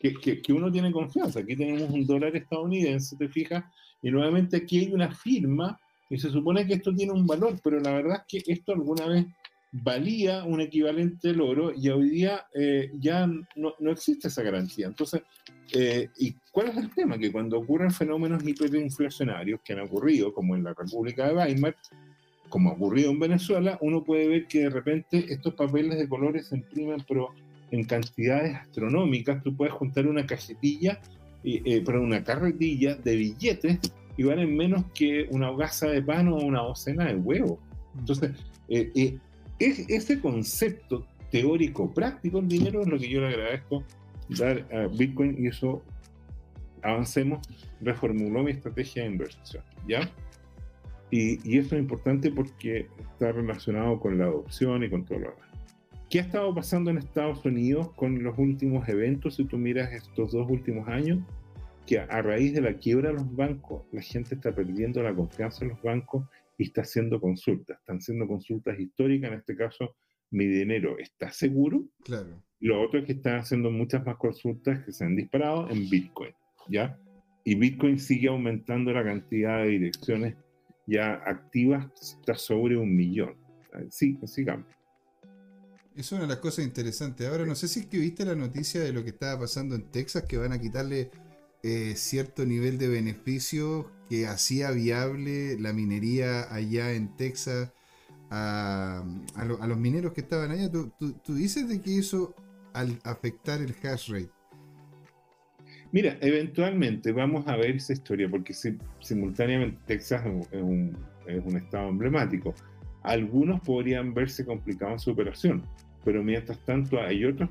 [0.00, 1.40] que, que, que uno tiene confianza.
[1.40, 3.64] Aquí tenemos un dólar estadounidense, te fijas,
[4.02, 7.80] y nuevamente aquí hay una firma y se supone que esto tiene un valor, pero
[7.80, 9.26] la verdad es que esto alguna vez
[9.72, 14.86] valía un equivalente del oro y hoy día eh, ya no, no, existe esa garantía.
[14.86, 15.22] Entonces,
[15.74, 17.18] eh, ¿y cuál es el tema?
[17.18, 21.76] Que cuando ocurren fenómenos hiperinflacionarios que han ocurrido, como en la República de Weimar,
[22.48, 26.46] como ha ocurrido en Venezuela, uno puede ver que de repente estos papeles de colores
[26.46, 27.30] se imprimen, pero
[27.70, 29.42] en cantidades astronómicas.
[29.42, 31.00] Tú puedes juntar una cajetilla,
[31.44, 33.78] eh, pero una carretilla de billetes
[34.16, 37.58] y valen menos que una hogaza de pan o una docena de huevos.
[37.98, 38.32] Entonces,
[38.68, 39.18] eh, eh,
[39.58, 43.84] ese concepto teórico práctico del dinero es lo que yo le agradezco
[44.28, 45.82] dar a Bitcoin y eso
[46.82, 47.46] avancemos,
[47.80, 50.10] reformuló mi estrategia de inversión, ¿ya?
[51.10, 55.30] Y, y esto es importante porque está relacionado con la adopción y con todo lo
[55.30, 55.46] demás.
[56.08, 59.36] ¿Qué ha estado pasando en Estados Unidos con los últimos eventos?
[59.36, 61.18] Si tú miras estos dos últimos años,
[61.86, 65.64] que a raíz de la quiebra de los bancos, la gente está perdiendo la confianza
[65.64, 66.24] en los bancos
[66.58, 67.78] y está haciendo consultas.
[67.78, 69.96] Están haciendo consultas históricas, en este caso,
[70.30, 71.84] mi dinero está seguro.
[72.04, 72.42] Claro.
[72.60, 76.32] Lo otro es que están haciendo muchas más consultas que se han disparado en Bitcoin,
[76.68, 76.98] ¿ya?
[77.44, 80.36] Y Bitcoin sigue aumentando la cantidad de direcciones
[80.86, 83.36] ya activas, está sobre un millón.
[83.90, 84.66] Sí, sigamos.
[85.94, 87.26] Es una de las cosas interesantes.
[87.26, 89.90] Ahora, no sé si es que viste la noticia de lo que estaba pasando en
[89.90, 91.10] Texas, que van a quitarle
[91.62, 97.72] eh, cierto nivel de beneficio que hacía viable la minería allá en Texas
[98.30, 99.04] a,
[99.66, 100.70] los mineros que estaban allá.
[100.70, 102.34] ¿Tú, dices de que eso
[102.72, 104.35] al afectar el hash rate.
[105.92, 108.52] Mira, eventualmente vamos a ver esa historia, porque
[109.00, 110.96] simultáneamente Texas es un,
[111.56, 112.54] estado emblemático.
[113.02, 115.62] Algunos podrían verse complicados en su operación,
[116.04, 117.48] pero mientras tanto hay otros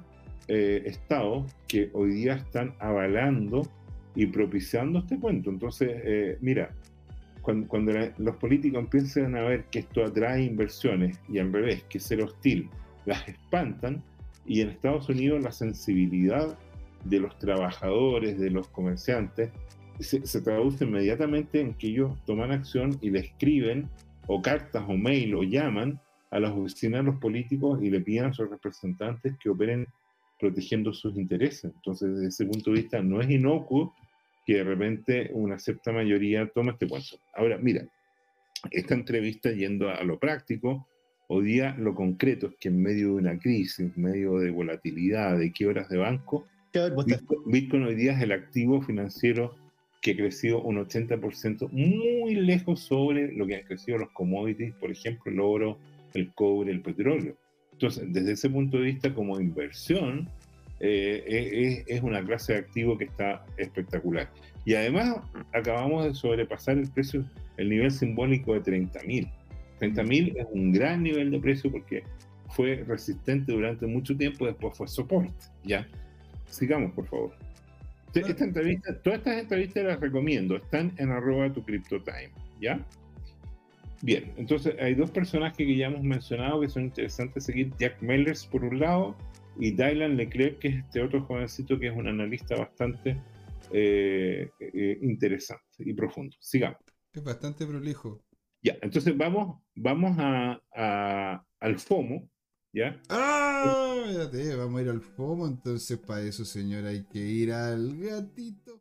[0.47, 3.63] eh, estados que hoy día están avalando
[4.15, 5.49] y propiciando este cuento.
[5.49, 6.69] Entonces, eh, mira,
[7.41, 11.99] cuando, cuando los políticos empiezan a ver que esto atrae inversiones y al revés, que
[11.99, 12.69] ser hostil,
[13.05, 14.03] las espantan
[14.45, 16.57] y en Estados Unidos la sensibilidad
[17.05, 19.51] de los trabajadores, de los comerciantes,
[19.99, 23.89] se, traduce inmediatamente en que ellos toman acción y le escriben
[24.27, 25.99] o cartas o mail o llaman
[26.31, 29.87] a las oficinas de los políticos y le piden a sus representantes que operen
[30.39, 31.71] protegiendo sus intereses.
[31.75, 33.93] Entonces, desde ese punto de vista, no es inocuo
[34.45, 37.17] que de repente una cierta mayoría toma este cuento.
[37.33, 37.85] Ahora, mira,
[38.71, 40.87] esta entrevista yendo a lo práctico,
[41.27, 45.37] hoy día lo concreto es que en medio de una crisis, en medio de volatilidad,
[45.37, 46.47] de quiebras de banco,
[47.45, 49.55] Bitcoin, hoy día es el activo financiero
[50.01, 54.91] que ha crecido un 80%, muy lejos sobre lo que han crecido los commodities, por
[54.91, 55.77] ejemplo, el oro,
[56.13, 57.35] el cobre, el petróleo.
[57.71, 60.29] Entonces, desde ese punto de vista, como inversión,
[60.79, 64.29] eh, es, una clase de activo que está espectacular.
[64.65, 65.17] Y además
[65.53, 67.25] acabamos de sobrepasar el precio,
[67.57, 69.31] el nivel simbólico de 30.000.
[69.79, 72.03] 30.000 es un gran nivel de precio porque
[72.49, 75.33] fue resistente durante mucho tiempo, después fue soporte.
[75.63, 75.87] ¿ya?
[76.49, 77.33] Sigamos, por favor.
[78.13, 82.31] Esta entrevista, todas estas entrevistas las recomiendo, están en arroba tu CryptoTime,
[82.61, 82.79] ¿ya?
[84.01, 88.45] Bien, entonces hay dos personajes que ya hemos mencionado que son interesantes seguir, Jack Mellers
[88.45, 89.17] por un lado
[89.57, 93.17] y Dylan Leclerc, que es este otro jovencito que es un analista bastante
[93.71, 96.35] eh, eh, interesante y profundo.
[96.39, 96.79] Sigamos.
[97.13, 98.21] Es bastante prolijo.
[98.61, 102.29] Ya, entonces vamos, vamos a, al FOMO,
[102.75, 103.01] ¿ya?
[103.09, 104.03] ¡Ah!
[104.33, 108.79] Ya vamos a ir al FOMO, entonces para eso, señor, hay que ir al gatito.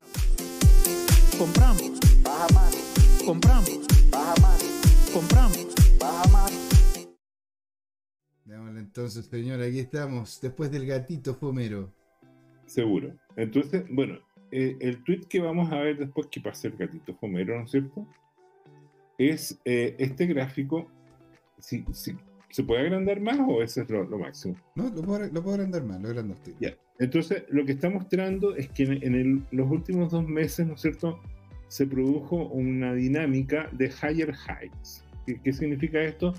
[1.39, 1.93] Compramos.
[2.23, 3.23] Baja más.
[3.25, 3.81] Compramos.
[4.11, 5.11] Baja más.
[5.13, 5.67] Compramos.
[5.99, 6.53] Baja más.
[8.45, 11.93] Démosle entonces, señor, aquí estamos, después del gatito fomero.
[12.67, 13.15] Seguro.
[13.37, 14.19] Entonces, bueno,
[14.51, 17.71] eh, el tweet que vamos a ver después que pasa el gatito Homero, ¿no es
[17.71, 18.07] cierto?
[19.19, 20.89] Es eh, este gráfico.
[21.59, 22.17] Si, si,
[22.55, 24.55] ¿Se puede agrandar más o ese es lo, lo máximo?
[24.77, 26.53] No, lo puedo, lo puedo agrandar más, lo agrando usted.
[26.61, 26.73] Ya.
[27.01, 30.75] Entonces, lo que está mostrando es que en, en el- los últimos dos meses, ¿no
[30.75, 31.19] es cierto?,
[31.67, 35.05] se produjo una dinámica de higher highs.
[35.27, 36.33] ¿Qué, qué significa esto?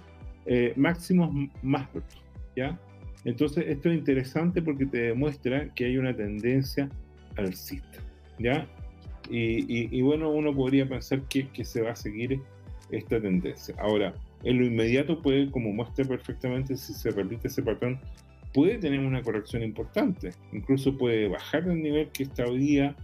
[0.45, 2.23] Eh, máximos más altos,
[2.55, 2.79] ¿ya?
[3.25, 6.87] Entonces, esto es interesante porque te demuestra que hay una tendencia
[7.35, 7.99] alcista,
[8.39, 8.65] ¿ya?
[9.29, 12.39] Y, y- y bueno, uno podría pensar que, que se va a seguir
[12.89, 13.75] esta tendencia.
[13.79, 17.99] Ahora, en lo inmediato puede, como muestra perfectamente, si se repite ese patrón,
[18.53, 20.31] puede tener una corrección importante.
[20.53, 22.95] Incluso puede bajar el nivel que está hoy día,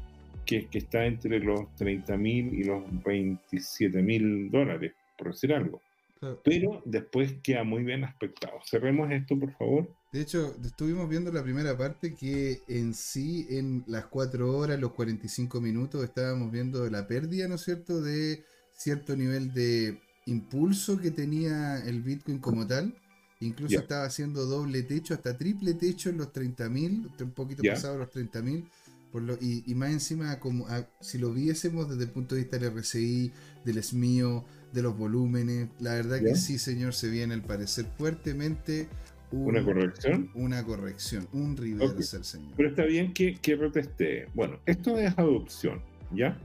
[0.46, 5.82] que, que está entre los 30 mil y los 27 mil dólares, por decir algo.
[6.20, 6.40] Claro.
[6.44, 8.60] Pero después queda muy bien aspectado.
[8.64, 9.90] Cerremos esto, por favor.
[10.14, 14.92] De hecho, estuvimos viendo la primera parte que en sí, en las 4 horas, los
[14.92, 21.12] 45 minutos, estábamos viendo la pérdida, ¿no es cierto?, de cierto nivel de impulso que
[21.12, 22.94] tenía el Bitcoin como tal.
[23.40, 27.74] Incluso estaba haciendo doble techo, hasta triple techo en los 30.000, un poquito Ya.
[27.74, 28.66] pasado los 30.000.
[29.12, 32.42] Por lo, y, y más encima, como a- si lo viésemos desde el punto de
[32.42, 33.32] vista del RSI,
[33.66, 38.88] del SMIO, de los volúmenes, la verdad que sí, señor, se viene al parecer fuertemente
[39.32, 40.30] un- Una corrección.
[40.36, 42.24] una corrección, un reverse, Ok.
[42.24, 42.54] señor.
[42.56, 44.28] Pero está bien que, que retestee.
[44.34, 45.82] Bueno, esto es adopción,
[46.14, 46.40] ¿ya?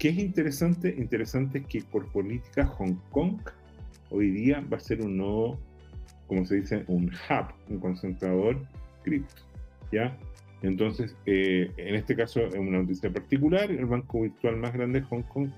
[0.00, 0.94] ¿Qué es interesante?
[0.96, 3.38] Interesante es que por política Hong Kong
[4.08, 5.60] hoy día va a ser un nuevo,
[6.26, 8.56] como se dice, un hub, un concentrador
[9.04, 9.42] cripto,
[9.92, 10.16] ¿ya?
[10.62, 15.06] Entonces, eh, en este caso, en una noticia particular, el banco virtual más grande de
[15.06, 15.50] Hong Kong,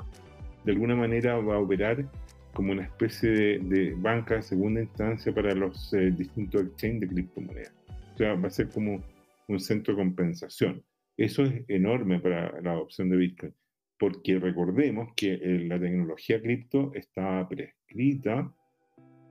[0.65, 2.05] de alguna manera va a operar
[2.53, 7.09] como una especie de, de banca de segunda instancia para los eh, distintos exchanges de
[7.15, 7.75] criptomonedas.
[8.15, 9.01] O sea, va a ser como
[9.47, 10.83] un centro de compensación.
[11.17, 13.55] Eso es enorme para la adopción de Bitcoin,
[14.03, 18.53] porque recordemos que eh, la tecnología cripto está prescrita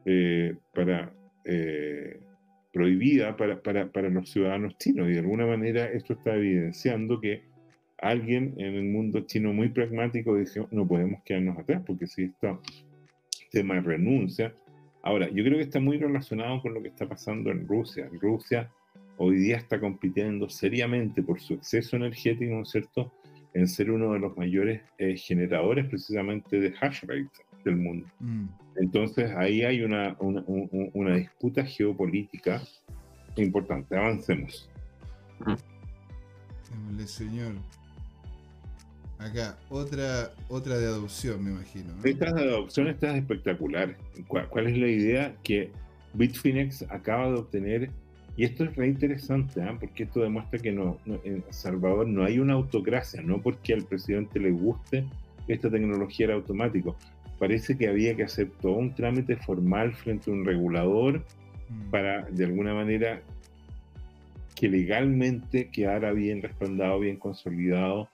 [0.06, 2.22] eh, para eh,
[2.72, 7.44] prohibida para, para, para los ciudadanos chinos y de alguna manera esto está evidenciando que
[7.98, 12.62] alguien en el mundo chino muy pragmático dijo no podemos quedarnos atrás porque si esto
[13.52, 14.56] tema renuncia
[15.04, 18.72] ahora yo creo que está muy relacionado con lo que está pasando en Rusia Rusia
[19.18, 23.12] hoy día está compitiendo seriamente por su exceso energético ¿no es cierto?
[23.54, 27.30] En ser uno de los mayores eh, generadores precisamente de hash rate
[27.66, 28.46] del mundo Mm.
[28.78, 32.62] entonces ahí hay una, una, un- una disputa geopolítica
[33.38, 33.96] importante.
[33.96, 34.70] Avancemos.
[36.70, 37.54] Démosle, señor.
[39.20, 41.94] Acá, otra, otra de adopción, me imagino.
[41.96, 42.04] ¿no?
[42.04, 43.96] Estas adopciones están espectaculares.
[44.28, 45.36] ¿Cuál, cuál es la idea?
[45.44, 45.72] Que
[46.14, 47.92] Bitfinex acaba de obtener,
[48.42, 49.78] y esto es re interesante, ¿ah?
[49.80, 53.84] porque esto demuestra que no, no- en Salvador no hay una autocracia, no porque al
[53.84, 55.06] presidente le guste
[55.48, 56.96] esta tecnología era automático.
[57.38, 61.24] Parece que había que hacer todo un trámite formal frente a un regulador
[61.70, 61.90] Mm.
[61.92, 63.22] para de alguna manera
[64.56, 68.10] que legalmente quedara bien respaldado, bien consolidado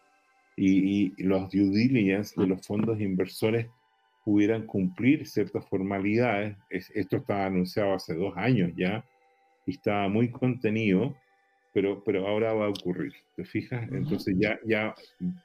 [0.58, 3.68] y, y los due diligence de los fondos inversores
[4.26, 6.58] pudieran cumplir ciertas formalidades.
[6.70, 9.04] Es- esto estaba anunciado hace dos años ya
[9.68, 11.16] y estaba muy contenido,
[11.74, 13.14] pero, pero ahora va a ocurrir.
[13.36, 13.88] ¿Te fijas?
[13.92, 14.96] Entonces ya, ya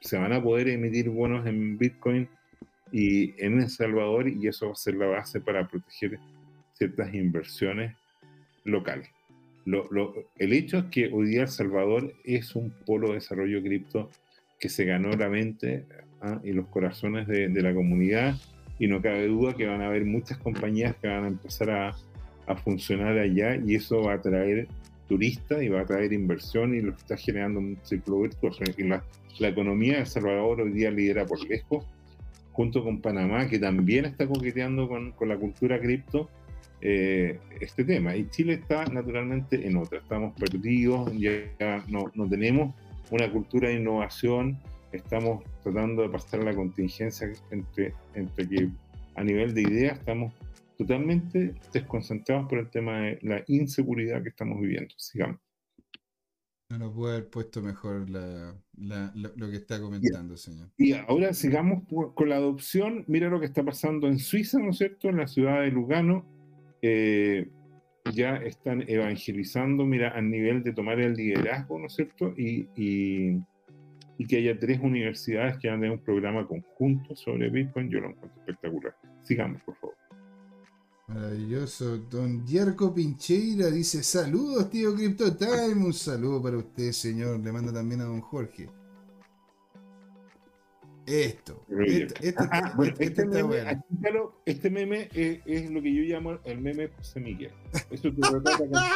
[0.01, 2.27] se van a poder emitir bonos en Bitcoin
[2.91, 6.19] y en El Salvador y eso va a ser la base para proteger
[6.75, 7.95] ciertas inversiones
[8.65, 9.09] locales.
[9.65, 13.63] Lo- lo- el hecho es que hoy día El Salvador es un polo de desarrollo
[13.63, 14.11] cripto
[14.59, 15.85] que se ganó la mente
[16.21, 18.37] ah, y los corazones de, de la comunidad
[18.79, 21.97] y no cabe duda que van a haber muchas compañías que van a empezar a,
[22.47, 24.69] a funcionar allá y eso va a traer
[25.09, 28.65] turistas y va a traer inversión y lo está generando un círculo virtuoso.
[28.77, 29.05] Y la,
[29.39, 31.85] la economía de Salvador hoy día lidera por lejos,
[32.53, 36.29] junto con Panamá, que también está coqueteando con, con la cultura cripto,
[36.81, 38.17] eh, este tema.
[38.17, 39.99] Y Chile está naturalmente en otra.
[39.99, 42.75] Estamos perdidos, ya no, no tenemos
[43.11, 44.59] una cultura de innovación,
[44.91, 48.69] estamos tratando de pasar la contingencia entre, entre que
[49.15, 50.33] a nivel de ideas estamos
[50.87, 54.95] totalmente desconcentrados por el tema de la inseguridad que estamos viviendo.
[54.97, 55.39] Sigamos.
[56.71, 60.71] No lo puede haber puesto mejor la, la- lo, lo que está comentando, señor.
[60.79, 63.05] Y ahora sigamos por- con la adopción.
[63.09, 65.09] Mira lo que está pasando en Suiza, ¿no es cierto?
[65.11, 66.25] En la ciudad de Lugano.
[66.81, 67.49] eh,
[68.13, 72.35] ya están evangelizando, mira, a nivel de tomar el liderazgo, ¿no es cierto?
[72.37, 73.41] Y, y-
[74.19, 78.41] y que haya tres universidades que tener un programa conjunto sobre Bitcoin, yo lo encuentro
[78.41, 78.97] espectacular.
[79.23, 79.97] Sigamos, por favor.
[81.09, 81.99] Maravilloso.
[81.99, 85.85] Don Yerko Pincheira dice: Saludos, tío Crypto Time.
[85.85, 87.41] Un saludo para usted, señor.
[87.41, 88.69] Le manda también a don Jorge.
[91.05, 91.67] Esto.
[94.47, 97.53] Este meme, es, es lo que yo llamo el meme José Miguel.
[97.91, 98.87] Eso retrata completo.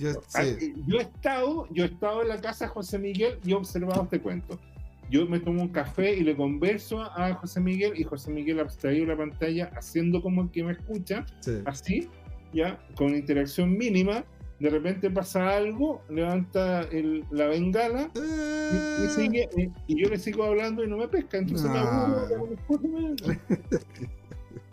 [0.00, 3.52] Yo eh, Yo he estado, yo he estado en la casa de José Miguel y
[3.52, 4.58] he observado este cuento.
[5.10, 9.06] Yo me tomo un café y le converso a José Miguel y José Miguel abstraído
[9.06, 11.58] la pantalla haciendo como que me escucha, sí.
[11.64, 12.08] así,
[12.52, 14.24] ya, con interacción mínima.
[14.60, 20.18] De repente pasa algo, levanta el- la bengala y, y sigue, y, y yo le
[20.18, 21.38] sigo hablando y no me pesca.
[21.38, 21.88] Entonces me No.
[21.88, 22.56] aburro,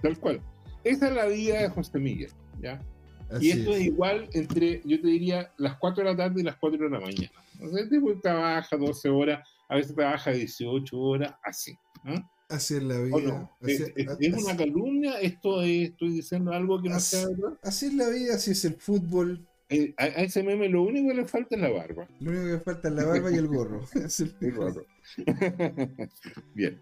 [0.02, 0.42] Tal cual.
[0.84, 2.30] Esa es la vida de José Miguel,
[2.62, 2.82] ¿ya?
[3.30, 3.86] Así Y esto es es.
[3.88, 7.00] igual entre, yo te diría, las 4 de la tarde y las 4 de la
[7.00, 7.32] mañana.
[7.62, 11.76] O sea, el tipo trabaja 12 horas, a veces trabaja 18 horas, así.
[12.06, 12.30] ¿ah?
[12.50, 13.18] Así es la ¿O vida.
[13.28, 13.52] no?
[13.62, 15.20] Así, ¿Es, es- es así- una calumnia?
[15.20, 17.60] ¿Esto es- estoy diciendo algo que no Así- sea verdad?
[17.64, 19.46] así es la vida, así es el fútbol.
[19.70, 22.08] Eh, a, a ese meme lo único que le falta es la barba.
[22.22, 23.82] Lo único que falta es la barba y el gorro.
[23.96, 24.86] Es el- El gorro.
[26.54, 26.80] Bien.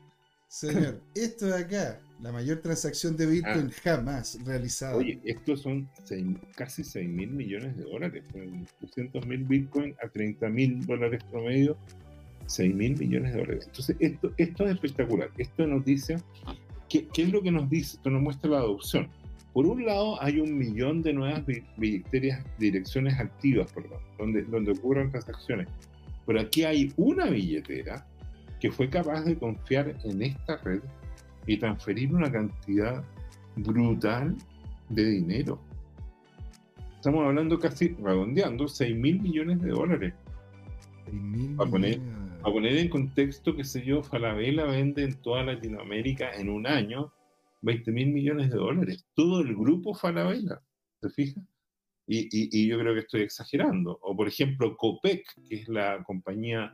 [0.48, 4.94] Señor, esto de acá, la mayor transacción de Bitcoin jamás realizada.
[4.94, 4.98] Ah.
[4.98, 8.24] Oye, estos son seis- casi 6 mil millones de dólares.
[8.80, 11.76] 200 mil Bitcoin a 30 mil dólares promedio,
[12.48, 13.66] 6 mil millones de dólares.
[13.68, 15.30] Entonces, esto, esto es espectacular.
[15.38, 16.18] Esto nos dice,
[16.90, 17.98] ¿qué, qué es lo que nos dice?
[17.98, 19.08] Esto nos muestra la adopción.
[19.54, 24.72] Por un lado, hay un millón de nuevas bi- billeterías, direcciones activas, perdón, donde, donde
[24.74, 25.68] ocurren transacciones.
[26.26, 28.06] Pero aquí hay una billetera
[28.60, 30.82] que fue capaz de confiar en esta red
[31.48, 33.04] y transferir una cantidad
[33.56, 34.36] brutal
[34.90, 35.60] de dinero.
[36.96, 40.14] Estamos hablando casi, redondeando, 6 mil millones de dólares.
[41.06, 42.25] Seis mil a poner- millones.
[42.46, 47.12] A poner en contexto, que sé yo, Falabella vende en toda Latinoamérica en un año
[47.64, 49.04] 20 mil millones de dólares.
[49.16, 50.62] Todo el grupo Falabella,
[51.02, 51.42] ¿se fija?
[52.08, 53.98] Y, yo creo que estoy exagerando.
[54.04, 56.72] O por ejemplo, COPEC, que es la compañía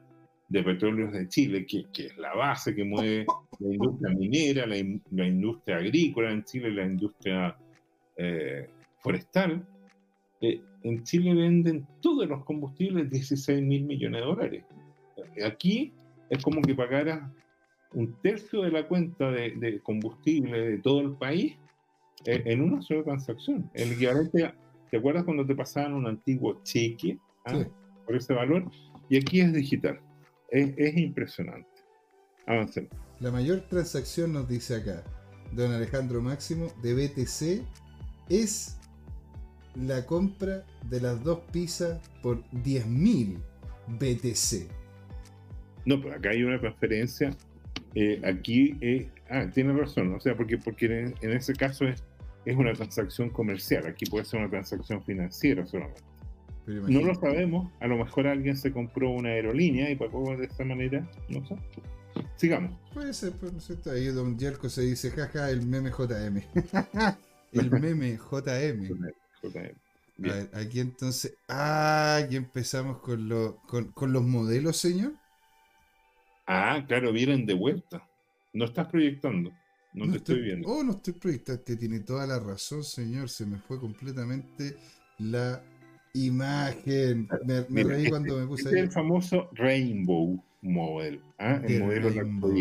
[0.49, 3.25] de petróleos de Chile, que, es la base que mueve
[3.59, 7.55] la industria minera, la, in- la industria agrícola en Chile, la industria
[8.17, 8.67] eh,
[8.99, 9.65] forestal.
[10.41, 14.65] Eh, en Chile venden todos los combustibles 16 mil millones de dólares.
[15.45, 15.93] Aquí
[16.29, 17.29] es como que pagaras
[17.93, 21.55] un tercio de la cuenta de, de combustible de todo el país
[22.25, 23.69] eh, en una sola transacción.
[23.73, 24.55] El equivalente, a-
[24.89, 27.65] ¿te acuerdas cuando te pasaban un antiguo cheque ah, Sí.
[28.05, 28.69] por ese valor?
[29.09, 29.99] Y aquí es digital.
[30.49, 31.67] Es, es impresionante.
[32.45, 32.91] Avancemos.
[33.19, 35.03] La mayor transacción nos dice acá,
[35.51, 37.63] don Alejandro Máximo, de BTC
[38.29, 38.77] es
[39.75, 43.37] la compra de las dos pizzas por 10.000
[43.99, 44.69] BTC.
[45.85, 47.31] No, pero acá hay una transferencia.
[47.95, 52.03] eh, aquí, eh, ah, tiene razón, o sea, porque, porque en, en ese caso es,
[52.45, 53.85] es una transacción comercial.
[53.87, 56.01] Aquí puede ser una transacción financiera solamente.
[56.67, 57.71] No lo sabemos.
[57.79, 61.05] A lo mejor alguien se compró una aerolínea y pagó de esa manera.
[61.27, 61.55] No sé.
[62.35, 62.77] Sigamos.
[62.93, 63.91] Puede ser, pues, ¿no es cierto?
[63.91, 66.41] Ahí don Jerko se dice, jaja, el meme JM.
[67.51, 68.83] el meme JM.
[69.41, 69.57] JM.
[69.57, 69.73] A Bien.
[70.17, 71.33] ver, aquí entonces.
[71.49, 75.13] Ah, aquí empezamos con, lo- con, con los modelos, señor.
[76.53, 78.05] Ah, claro, vienen de vuelta.
[78.53, 79.51] No estás proyectando.
[79.93, 80.67] No, te estoy, viendo.
[80.69, 81.59] Oh, no estoy proyectando.
[81.61, 83.29] Usted tiene toda la razón, señor.
[83.29, 84.75] Se me fue completamente
[85.19, 85.61] la
[86.13, 87.27] imagen.
[87.45, 88.87] Me, me Mira, reí este- cuando me puse Este es ahí.
[88.87, 91.21] el famoso Rainbow Model.
[91.39, 91.59] ¿ah?
[91.63, 92.53] El De modelo de Rainbow.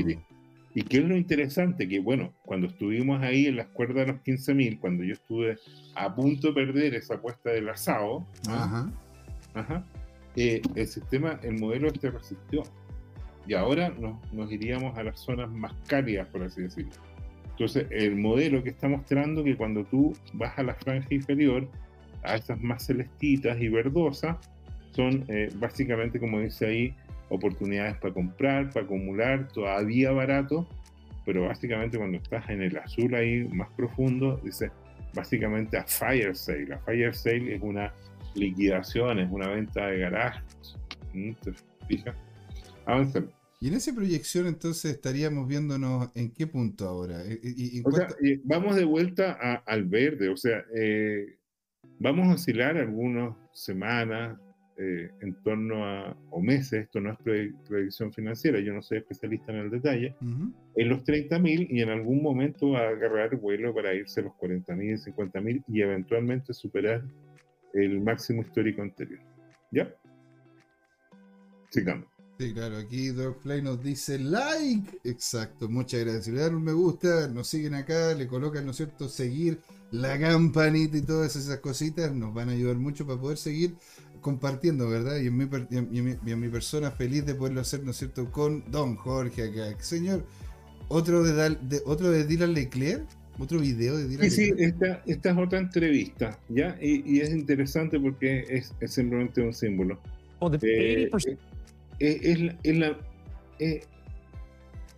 [0.72, 4.22] Y qué es lo interesante, que bueno, cuando estuvimos ahí en las cuerdas de los
[4.22, 5.58] 15.000, cuando yo estuve
[5.96, 8.64] a punto de perder esa apuesta del asado, ¿ah?
[8.64, 8.92] Ajá.
[9.54, 9.84] Ajá.
[10.36, 12.62] Eh, el sistema, el modelo este resistió.
[13.46, 13.92] Y ahora
[14.32, 16.92] nos, iríamos a las zonas más cálidas, por así decirlo.
[17.50, 21.68] Entonces, el modelo que está mostrando que cuando tú vas a la franja inferior,
[22.22, 24.36] a estas más celestitas y verdosas,
[24.92, 26.94] son eh, básicamente, como dice ahí,
[27.28, 30.66] oportunidades para comprar, para acumular, todavía barato,
[31.24, 34.70] pero básicamente cuando estás en el azul ahí más profundo, dice
[35.14, 36.74] básicamente a fire sale.
[36.74, 37.92] A fire sale es una
[38.34, 40.40] liquidación, es una venta de garaje.
[41.12, 41.32] ¿Mm?
[41.34, 41.52] ¿Te
[41.88, 42.14] fijas?
[42.86, 43.30] Avancemos.
[43.60, 47.22] Y en esa proyección entonces estaríamos viéndonos en qué punto ahora.
[47.26, 48.08] Eh, eh, y- y en O sea,
[48.44, 51.36] vamos de vuelta a- al verde, o sea, eh,
[51.98, 54.38] vamos a oscilar algunas semanas
[54.82, 57.18] eh, en torno a, o meses, esto no es
[57.68, 62.22] predicción financiera, yo no soy especialista en el detalle, en los 30.000 y en algún
[62.22, 67.02] momento va a agarrar vuelo para irse a los 40.000, 50.000 y eventualmente superar
[67.74, 69.20] el máximo histórico anterior.
[69.70, 69.94] ¿Ya?
[71.68, 72.06] Sigamos.
[72.40, 74.98] Sí, claro, aquí Dogfly nos dice like.
[75.04, 76.28] Exacto, muchas gracias.
[76.28, 79.60] Le dan un me gusta, nos siguen acá, le colocan, ¿no es cierto?, seguir
[79.90, 82.14] la campanita y todas esas cositas.
[82.14, 83.74] Nos van a ayudar mucho para poder seguir
[84.22, 85.18] compartiendo, ¿verdad?
[85.18, 87.90] Y en, mi, y en- mi, y en mi persona feliz de poderlo hacer, ¿no
[87.90, 88.30] es cierto?
[88.32, 89.78] Con Don Jorge acá.
[89.82, 90.24] Señor,
[90.88, 93.06] otro de, Dal- de otro de Dylan Leclerc,
[93.38, 94.60] otro video de Dylan Sí, sí, Leclerc.
[94.62, 96.78] esta, esta es otra entrevista, ¿ya?
[96.80, 100.00] Y, y es interesante porque es, es simplemente un símbolo.
[100.40, 101.38] Well, the Eh, 80% eh,
[102.00, 102.98] es, la-
[103.58, 103.80] eh,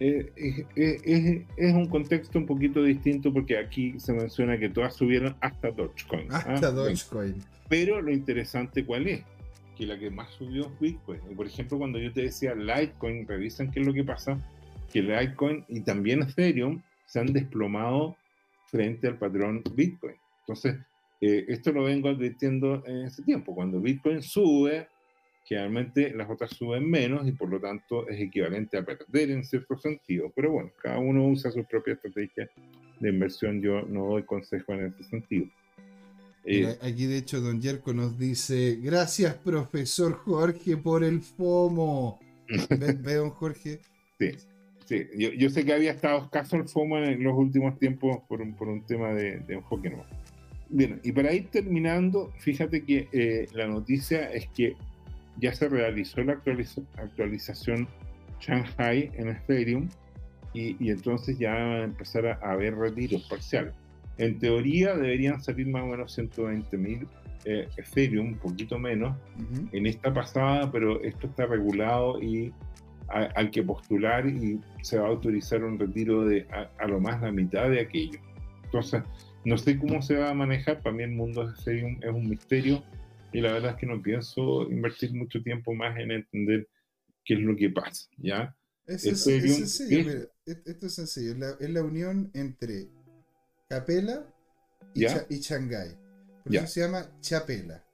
[0.01, 4.69] eh, es- es- es- es un contexto un poquito distinto porque aquí se menciona que
[4.69, 6.33] todas subieron hasta Dogecoin.
[6.33, 6.71] Hasta ¿ah?
[6.71, 7.37] Dogecoin.
[7.69, 9.23] Pero lo interesante cuál es,
[9.77, 11.21] que la que más subió es Bitcoin.
[11.31, 14.39] Y por ejemplo, cuando yo te decía Litecoin, revisan qué es lo que pasa,
[14.93, 18.17] que Litecoin y también Ethereum se han desplomado
[18.67, 20.15] frente al patrón Bitcoin.
[20.41, 20.77] Entonces,
[21.21, 23.55] eh, esto lo vengo advirtiendo en ese tiempo.
[23.55, 24.89] Cuando Bitcoin sube,
[25.45, 29.77] generalmente las otras suben menos y por lo tanto es equivalente a perder en cierto
[29.77, 30.33] sentido.
[30.35, 32.49] Pero bueno, cada uno usa su propia estrategia
[33.01, 33.61] de inversión.
[33.61, 35.47] Yo no doy consejo en ese sentido.
[36.45, 42.19] Eh, aquí de hecho Don Yerko nos dice, gracias profesor Jorge por el FOMO.
[42.71, 43.81] ¿Ve, ve, don Jorge?
[44.19, 44.31] Sí,
[44.87, 45.07] sí.
[45.17, 48.55] Yo, yo sé que había estado escaso el FOMO en los últimos tiempos por un,
[48.55, 50.07] por un tema de, de enfoque nuevo.
[50.69, 54.75] Bien, y para ir terminando, fíjate que eh, la noticia es que
[55.41, 57.89] ya se realizó la actualiza- actualización
[58.41, 59.89] Shanghai en Ethereum
[60.53, 63.73] y, y entonces ya van a empezar a, a haber retiros parciales.
[64.19, 67.07] En teoría deberían salir más o menos 120 mil
[67.45, 69.69] eh, Ethereum, un poquito menos, Ujú.
[69.73, 72.53] en esta pasada, pero esto está regulado y
[73.09, 77.01] ha- hay que postular y se va a autorizar un retiro de a, a lo
[77.01, 78.21] más la mitad de aquello.
[78.65, 79.03] Entonces,
[79.45, 82.29] no sé cómo se va a manejar, para mí el mundo de Ethereum es un
[82.29, 82.83] misterio
[83.33, 86.69] y la verdad es que no pienso invertir mucho tiempo más en entender
[87.25, 88.55] qué es lo que pasa, ¿ya?
[88.87, 90.13] Es, es- es Ethereum sencillo, mira,
[90.47, 92.89] es- esto es sencillo, es la, es la unión entre
[93.69, 94.27] Capela
[94.95, 95.07] y.
[95.07, 95.97] Cha- y Shanghái.
[96.45, 96.61] Por Ya.
[96.65, 97.85] eso se llama Chapela.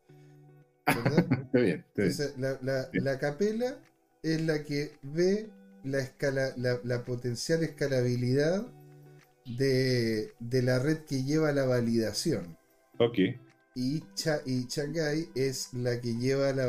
[0.87, 1.27] ¿verdad?
[1.45, 2.19] Está bien, está bien.
[2.19, 3.05] Entonces, la, la- Bien.
[3.05, 3.79] la capela
[4.23, 5.51] es la que ve
[5.85, 8.67] la, escala, la, la potencial escalabilidad
[9.45, 12.57] de, de la red que lleva la validación.
[12.99, 13.19] Ok,
[13.81, 16.67] Y, Cha- y Shanghai es la que lleva la,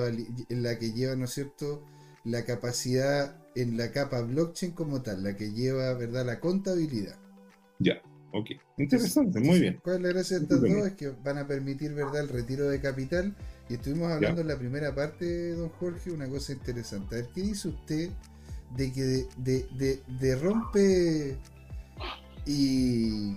[0.50, 1.84] la que lleva, ¿no es cierto?,
[2.24, 7.18] la capacidad en la capa blockchain como tal, la que lleva, ¿verdad?, la contabilidad.
[7.80, 7.96] ya,
[8.32, 8.48] ok.
[8.78, 9.80] Interesante, muy bien.
[9.84, 10.88] ¿Cuál es la gracia de estas dos?
[10.88, 13.36] Es que van a permitir, ¿verdad?, el retiro de capital.
[13.70, 17.16] Y estuvimos hablando en la primera parte, don Jorge, una cosa interesante.
[17.16, 18.10] A ver, ¿qué dice usted
[18.78, 21.38] de que de, de, de- de rompe
[22.46, 23.36] y...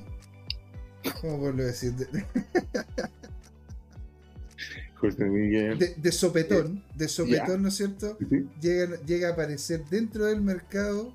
[1.20, 1.94] ¿Cómo puedo decir?
[5.03, 5.78] De, José Miguel.
[5.78, 8.16] de- sopetón, de sopetón, ¿no es cierto?
[8.30, 11.12] Sí, Llega, llega a aparecer dentro del mercado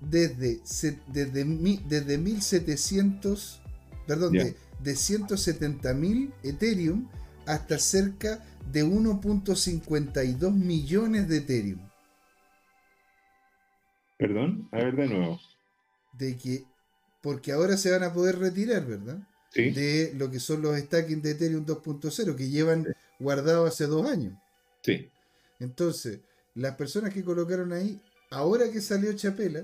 [0.00, 0.60] desde,
[1.08, 1.44] desde,
[1.88, 3.60] desde 1700,
[4.06, 4.44] perdón, Ya.
[4.44, 7.06] de, de 170.000 Ethereum
[7.46, 8.42] hasta cerca
[8.72, 11.80] de 1.52 millones de Ethereum.
[14.18, 15.40] Perdón, a ver de nuevo.
[16.12, 16.64] De que,
[17.22, 19.18] porque ahora se van a poder retirar, ¿verdad?
[19.52, 22.86] Sí, De lo que son los stacking de Ethereum 2.0 que llevan
[23.20, 24.36] guardados hace dos años.
[24.82, 25.08] sí,
[25.60, 26.20] Entonces,
[26.54, 28.00] las personas que colocaron ahí,
[28.30, 29.62] ahora que salió Chapela,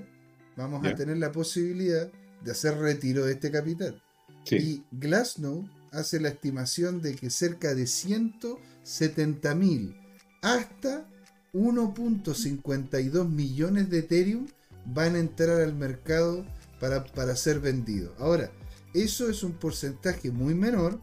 [0.56, 2.10] vamos a tener la posibilidad
[2.42, 4.00] de hacer retiro de este capital.
[4.44, 4.56] sí.
[4.56, 9.96] Y Glassnode hace la estimación de que cerca de 170 mil
[10.42, 11.08] hasta
[11.54, 14.46] 1.52 millones de Ethereum
[14.84, 16.44] van a entrar al mercado
[16.78, 18.14] para, para ser vendidos.
[18.18, 18.50] Ahora,
[18.94, 21.00] eso es un porcentaje muy menor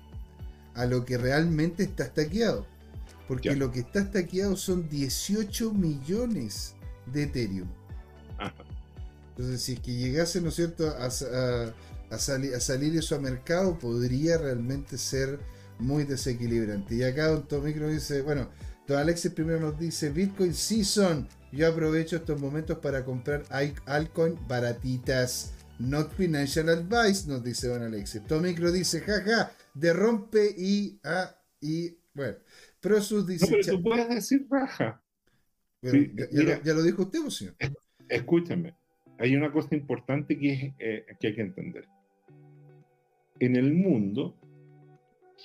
[0.75, 2.65] a lo que realmente está estaqueado.
[3.27, 3.55] Porque Ya.
[3.55, 6.75] lo que está estaqueado son 18 millones
[7.11, 7.67] de Ethereum.
[8.37, 8.53] Ajá.
[9.29, 11.73] Entonces, si es que llegase, ¿no es cierto?, a, a-
[12.13, 15.39] a sali- a salir eso a mercado, podría realmente ser
[15.79, 16.93] muy desequilibrante.
[16.95, 18.49] Y acá Don Tomicro dice, bueno,
[18.87, 21.27] Don Alexis primero nos dice, Bitcoin sí son.
[21.51, 25.51] Yo aprovecho estos momentos para comprar al- altcoin baratitas.
[25.79, 28.23] Not financial advice, nos dice Don Alexis.
[28.27, 30.99] Tomicro dice, jaja, de rompe y...
[31.03, 32.37] Ah, y bueno.
[32.79, 33.47] Prosus No, dice...
[33.49, 34.45] pero "Cha- tú puedes decir.
[34.47, 34.67] Bueno,
[35.83, 37.55] sí, ya, lo, ya lo dijo usted, pues, señor.
[38.09, 38.75] Escúchame,
[39.17, 41.87] hay una cosa importante que, es, eh, que hay que entender.
[43.39, 44.35] En el mundo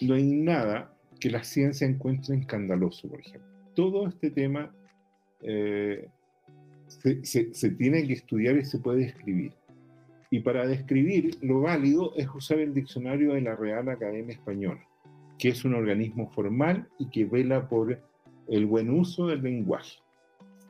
[0.01, 3.49] no hay nada que la ciencia encuentre escandaloso, por ejemplo.
[3.75, 4.75] Todo este tema
[5.41, 6.09] eh,
[6.89, 9.53] se, se- se tiene que estudiar y se puede escribir.
[10.31, 14.87] Y para describir lo válido es usar el diccionario de la Real Academia Española,
[15.39, 17.99] que es un organismo formal y que vela por
[18.49, 19.99] el buen uso del lenguaje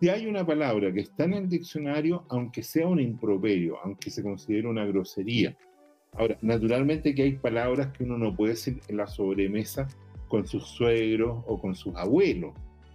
[0.01, 4.23] si hay una palabra que está en el diccionario, aunque sea un improperio, aunque se
[4.23, 5.57] considere una grosería.
[6.13, 9.89] Ahora, naturalmente que hay palabras que uno no puede decir en la sobremesa
[10.29, 12.55] con sus suegros o con sus abuelos,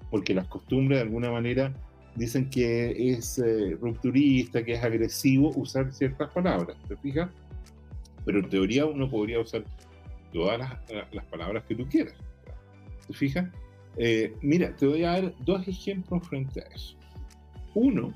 [0.09, 1.74] porque las costumbres de alguna manera
[2.16, 7.30] dicen que es eh, rupturista, que es agresivo usar ciertas palabras, ¿te fijas?
[8.26, 9.64] Pero en teoría uno podría usar
[10.32, 10.72] todas las,
[11.11, 12.16] las palabras que tú quieras,
[13.07, 13.49] ¿te fijas?
[13.97, 16.95] Eh, mira, te voy a dar dos ejemplos frente a eso.
[17.76, 18.14] Uno,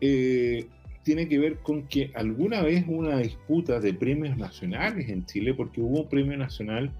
[0.00, 0.66] eh,
[1.02, 5.54] tiene que ver con que alguna vez hubo una disputa de premios nacionales en Chile,
[5.54, 6.92] porque hubo un premio nacional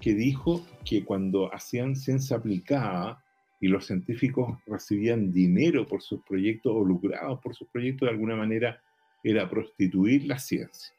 [0.00, 3.23] que dijo que cuando hacían ciencia aplicada
[3.64, 8.36] y los científicos recibían dinero por sus proyectos o lucrados por sus proyectos, de alguna
[8.36, 8.78] manera
[9.22, 10.92] era prostituir la ciencia.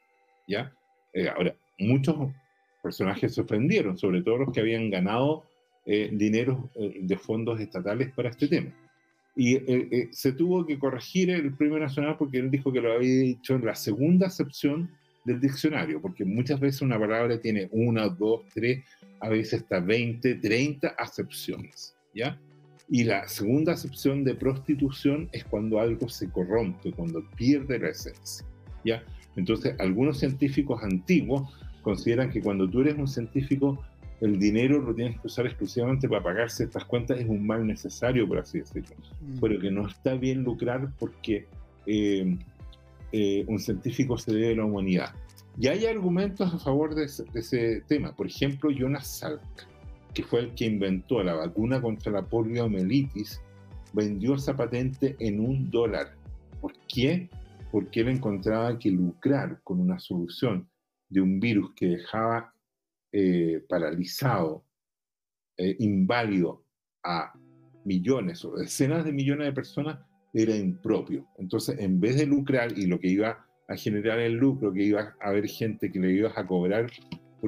[0.48, 0.72] ¿ya?
[1.12, 2.16] Eh, ahora, muchos
[2.82, 5.44] personajes se ofendieron, sobre todo los que habían ganado
[5.84, 8.72] eh, dinero eh, de fondos estatales para este tema.
[9.36, 13.20] Y eh, se tuvo que corregir el premio nacional porque él dijo que lo había
[13.20, 14.90] dicho en la segunda acepción
[15.24, 18.82] del diccionario, porque muchas veces una palabra tiene una, dos, tres,
[19.20, 22.36] a veces hasta 20, 30 acepciones, ¿ya?
[22.88, 28.46] Y la segunda acepción de prostitución es cuando algo se corrompe, cuando pierde la esencia,
[28.84, 29.02] ¿ya?
[29.34, 33.78] Entonces, algunos científicos antiguos consideran que cuando tú eres un científico
[34.20, 38.26] el dinero lo tienes que usar exclusivamente para pagar ciertas cuentas, es un mal necesario,
[38.26, 38.96] por así decirlo.
[39.20, 39.40] Mm.
[39.40, 41.46] Pero que no está bien lucrar porque
[41.86, 42.36] eh,
[43.12, 45.14] eh, un científico se debe a la humanidad.
[45.58, 48.14] Y hay argumentos a favor de ese, tema.
[48.14, 49.42] Por ejemplo, Jonas Salk,
[50.16, 53.42] que fue el que inventó la vacuna contra la poliomielitis,
[53.92, 56.16] vendió esa patente en un dólar.
[56.58, 57.28] ¿Por qué?
[57.70, 60.70] Porque él encontraba que lucrar con una solución
[61.10, 62.54] de un virus que dejaba
[63.12, 64.64] eh, paralizado,
[65.58, 66.64] eh, inválido
[67.04, 67.34] a
[67.84, 69.98] millones o decenas de millones de personas
[70.32, 71.26] era impropio.
[71.36, 75.14] Entonces, en vez de lucrar y lo que iba a generar el lucro, que iba
[75.20, 76.90] a haber gente que le ibas a cobrar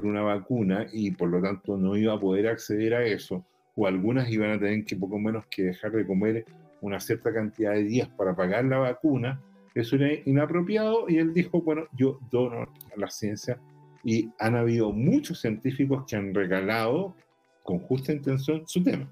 [0.00, 3.44] por una vacuna y por lo tanto no iba a poder acceder a eso,
[3.74, 6.44] o algunas iban a tener que poco menos que dejar de comer
[6.80, 9.40] una cierta cantidad de días para pagar la vacuna,
[9.74, 13.60] eso era inapropiado y él dijo, bueno, yo dono a la ciencia
[14.04, 17.14] y han habido muchos científicos que han regalado
[17.62, 19.10] con justa intención su tema.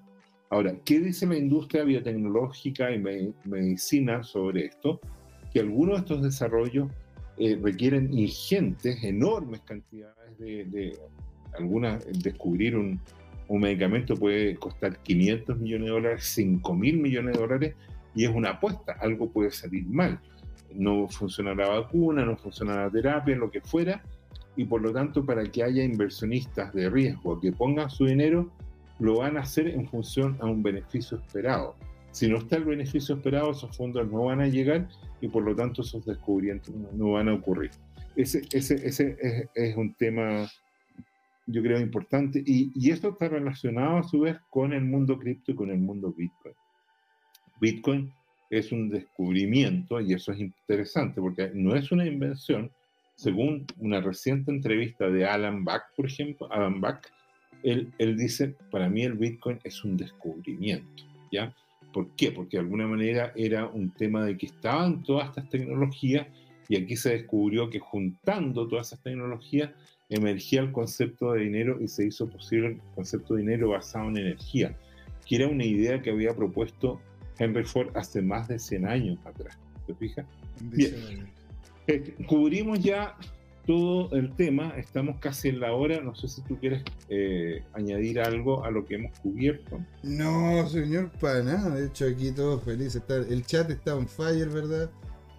[0.49, 5.01] Ahora, ¿qué dice la industria biotecnológica y medicina sobre esto?
[5.53, 6.89] Que algunos de estos desarrollos
[7.39, 10.99] eh, requieren ingentes, enormes cantidades de,
[11.59, 13.01] algunas, descubrir un,
[13.49, 17.75] un, medicamento puede costar 500 millones de dólares, 5 mil millones de dólares,
[18.15, 20.19] y es una apuesta, algo puede salir mal.
[20.75, 24.03] No funciona la vacuna, no funciona la terapia, lo que fuera,
[24.57, 28.51] y por lo tanto para que haya inversionistas de riesgo que pongan su dinero,
[28.99, 31.77] lo van a hacer en función a un beneficio esperado.
[32.17, 34.89] Si no está el beneficio esperado, esos fondos no van a llegar
[35.21, 37.71] y por lo tanto esos descubrimientos no van a ocurrir.
[38.17, 40.51] Ese, ese, ese es, un tema,
[41.47, 45.53] yo creo, importante y, y esto está relacionado a su vez con el mundo cripto
[45.53, 46.55] y con el mundo Bitcoin.
[47.61, 48.11] Bitcoin
[48.49, 52.71] es un descubrimiento y eso es interesante porque no es una invención,
[53.15, 57.13] según una reciente entrevista de Alan Back, por ejemplo, Alan Back,
[57.63, 61.55] él, él dice, para mí el Bitcoin es un descubrimiento, ¿ya?
[61.97, 62.31] ¿Por qué?
[62.31, 66.27] Porque de alguna manera era un tema de que estaban todas estas tecnologías
[66.69, 69.71] y aquí se descubrió que juntando todas esas tecnologías
[70.11, 74.19] emergía el concepto de dinero y se hizo posible el concepto de dinero basado en
[74.19, 74.77] energía,
[75.25, 77.01] que era una idea que había propuesto
[77.39, 79.59] Henry Ford hace más de 100 años atrás.
[79.87, 80.27] ¿Te fijas?
[80.61, 81.31] Bien.
[81.87, 83.17] Eh, cubrimos ya
[83.67, 88.21] todo el tema, estamos casi en la hora, no sé si tú quieres eh, añadir
[88.21, 89.81] algo a lo que hemos cubierto.
[90.03, 94.91] No, señor, para nada, de hecho aquí todos felices, el chat está on fire, ¿verdad?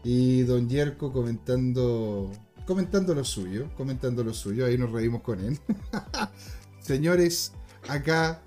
[0.04, 2.32] Y don Yerko comentando,
[2.66, 5.58] comentando lo suyo, comentando lo suyo, ahí nos reímos con él.
[6.80, 7.54] Señores,
[7.88, 8.42] acá,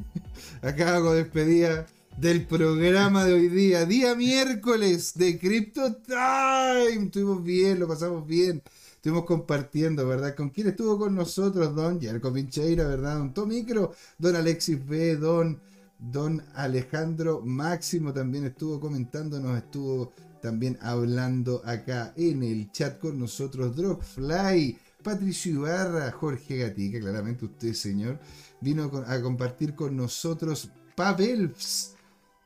[0.62, 1.86] acá hago despedida
[2.18, 7.06] del programa de hoy día, día miércoles de Crypto Time.
[7.06, 8.62] Estuvimos bien, lo pasamos bien.
[9.04, 10.34] Estuvimos compartiendo, ¿verdad?
[10.34, 11.74] ¿Con quién estuvo con nosotros?
[11.74, 13.18] Don Jerko Pincheira, ¿verdad?
[13.18, 15.60] Don Tomicro, Don Alexis B, Don,
[15.98, 23.18] Don Alejandro Máximo también estuvo comentando, nos estuvo también hablando acá en el chat con
[23.18, 23.76] nosotros.
[23.76, 28.18] Dropfly, Patricio Ibarra, Jorge Gatica, claramente usted, señor,
[28.62, 31.93] vino a compartir con nosotros Pavels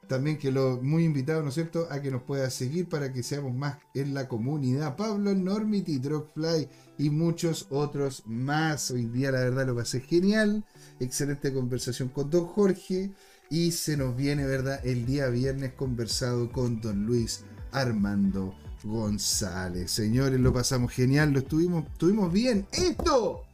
[0.09, 3.23] también que lo muy invitado, ¿no es cierto?, a que nos pueda seguir para que
[3.23, 4.97] seamos más en la comunidad.
[4.97, 8.91] Pablo Normity, Dropfly y muchos otros más.
[8.91, 10.65] Hoy día la verdad lo pasé genial.
[10.99, 13.13] Excelente conversación con don Jorge.
[13.51, 19.91] Y se nos viene, ¿verdad?, el día viernes conversado con don Luis Armando González.
[19.91, 22.67] Señores, lo pasamos genial, lo estuvimos, estuvimos bien.
[22.73, 23.45] Esto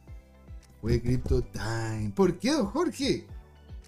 [0.81, 2.11] fue Crypto Time.
[2.15, 3.25] ¿Por qué, don Jorge?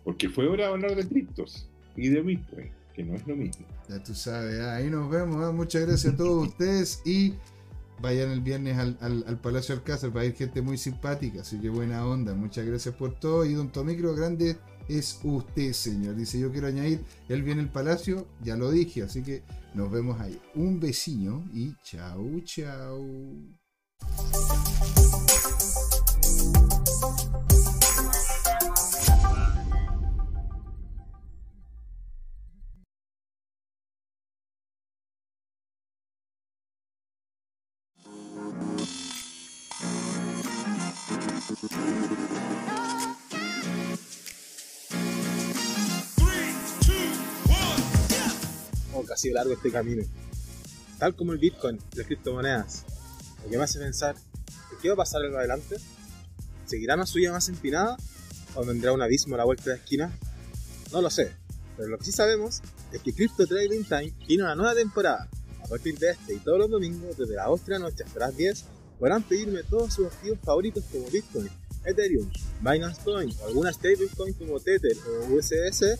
[0.03, 1.68] Porque fue hora de hablar de criptos
[1.98, 3.66] y de Bitcoin, que no es lo mismo.
[3.89, 5.43] Ya tú sabes, ah, ahí nos vemos.
[5.43, 5.52] ah.
[5.52, 7.34] Muchas gracias a todos ustedes y
[8.00, 10.16] vayan el viernes al, al, al Palacio Alcázar.
[10.16, 12.34] Va a ir gente muy simpática, así que buena onda.
[12.34, 13.43] Muchas gracias por todo.
[13.45, 16.16] Y don Tomicro Grande es usted, señor.
[16.16, 19.43] Dice, yo quiero añadir, él viene al Palacio, ya lo dije, así que
[19.74, 20.39] nos vemos ahí.
[20.56, 23.06] Un vecino y chau, chau.
[49.18, 50.03] Ha sido largo este camino.
[50.99, 52.86] Tal como el Bitcoin y las criptomonedas.
[53.43, 54.15] Lo que me hace pensar,
[54.82, 55.78] ¿qué va a pasar en adelante?
[56.65, 57.97] ¿Seguirá una suya más empinada?
[58.55, 60.11] ¿O vendrá un abismo a la vuelta de la esquina?
[60.91, 61.32] No lo sé,
[61.76, 62.61] pero lo que sí sabemos
[62.91, 65.28] es que Crypto Trading Time tiene una nueva temporada.
[65.63, 68.20] A partir de este y todos los domingos, desde las 8 de la noche hasta
[68.20, 68.65] las 10,
[68.99, 71.49] podrán pedirme todos sus activos favoritos como Bitcoin,
[71.86, 72.30] Ethereum,
[72.61, 75.99] Binance Coin o alguna stablecoin como Tether o USDC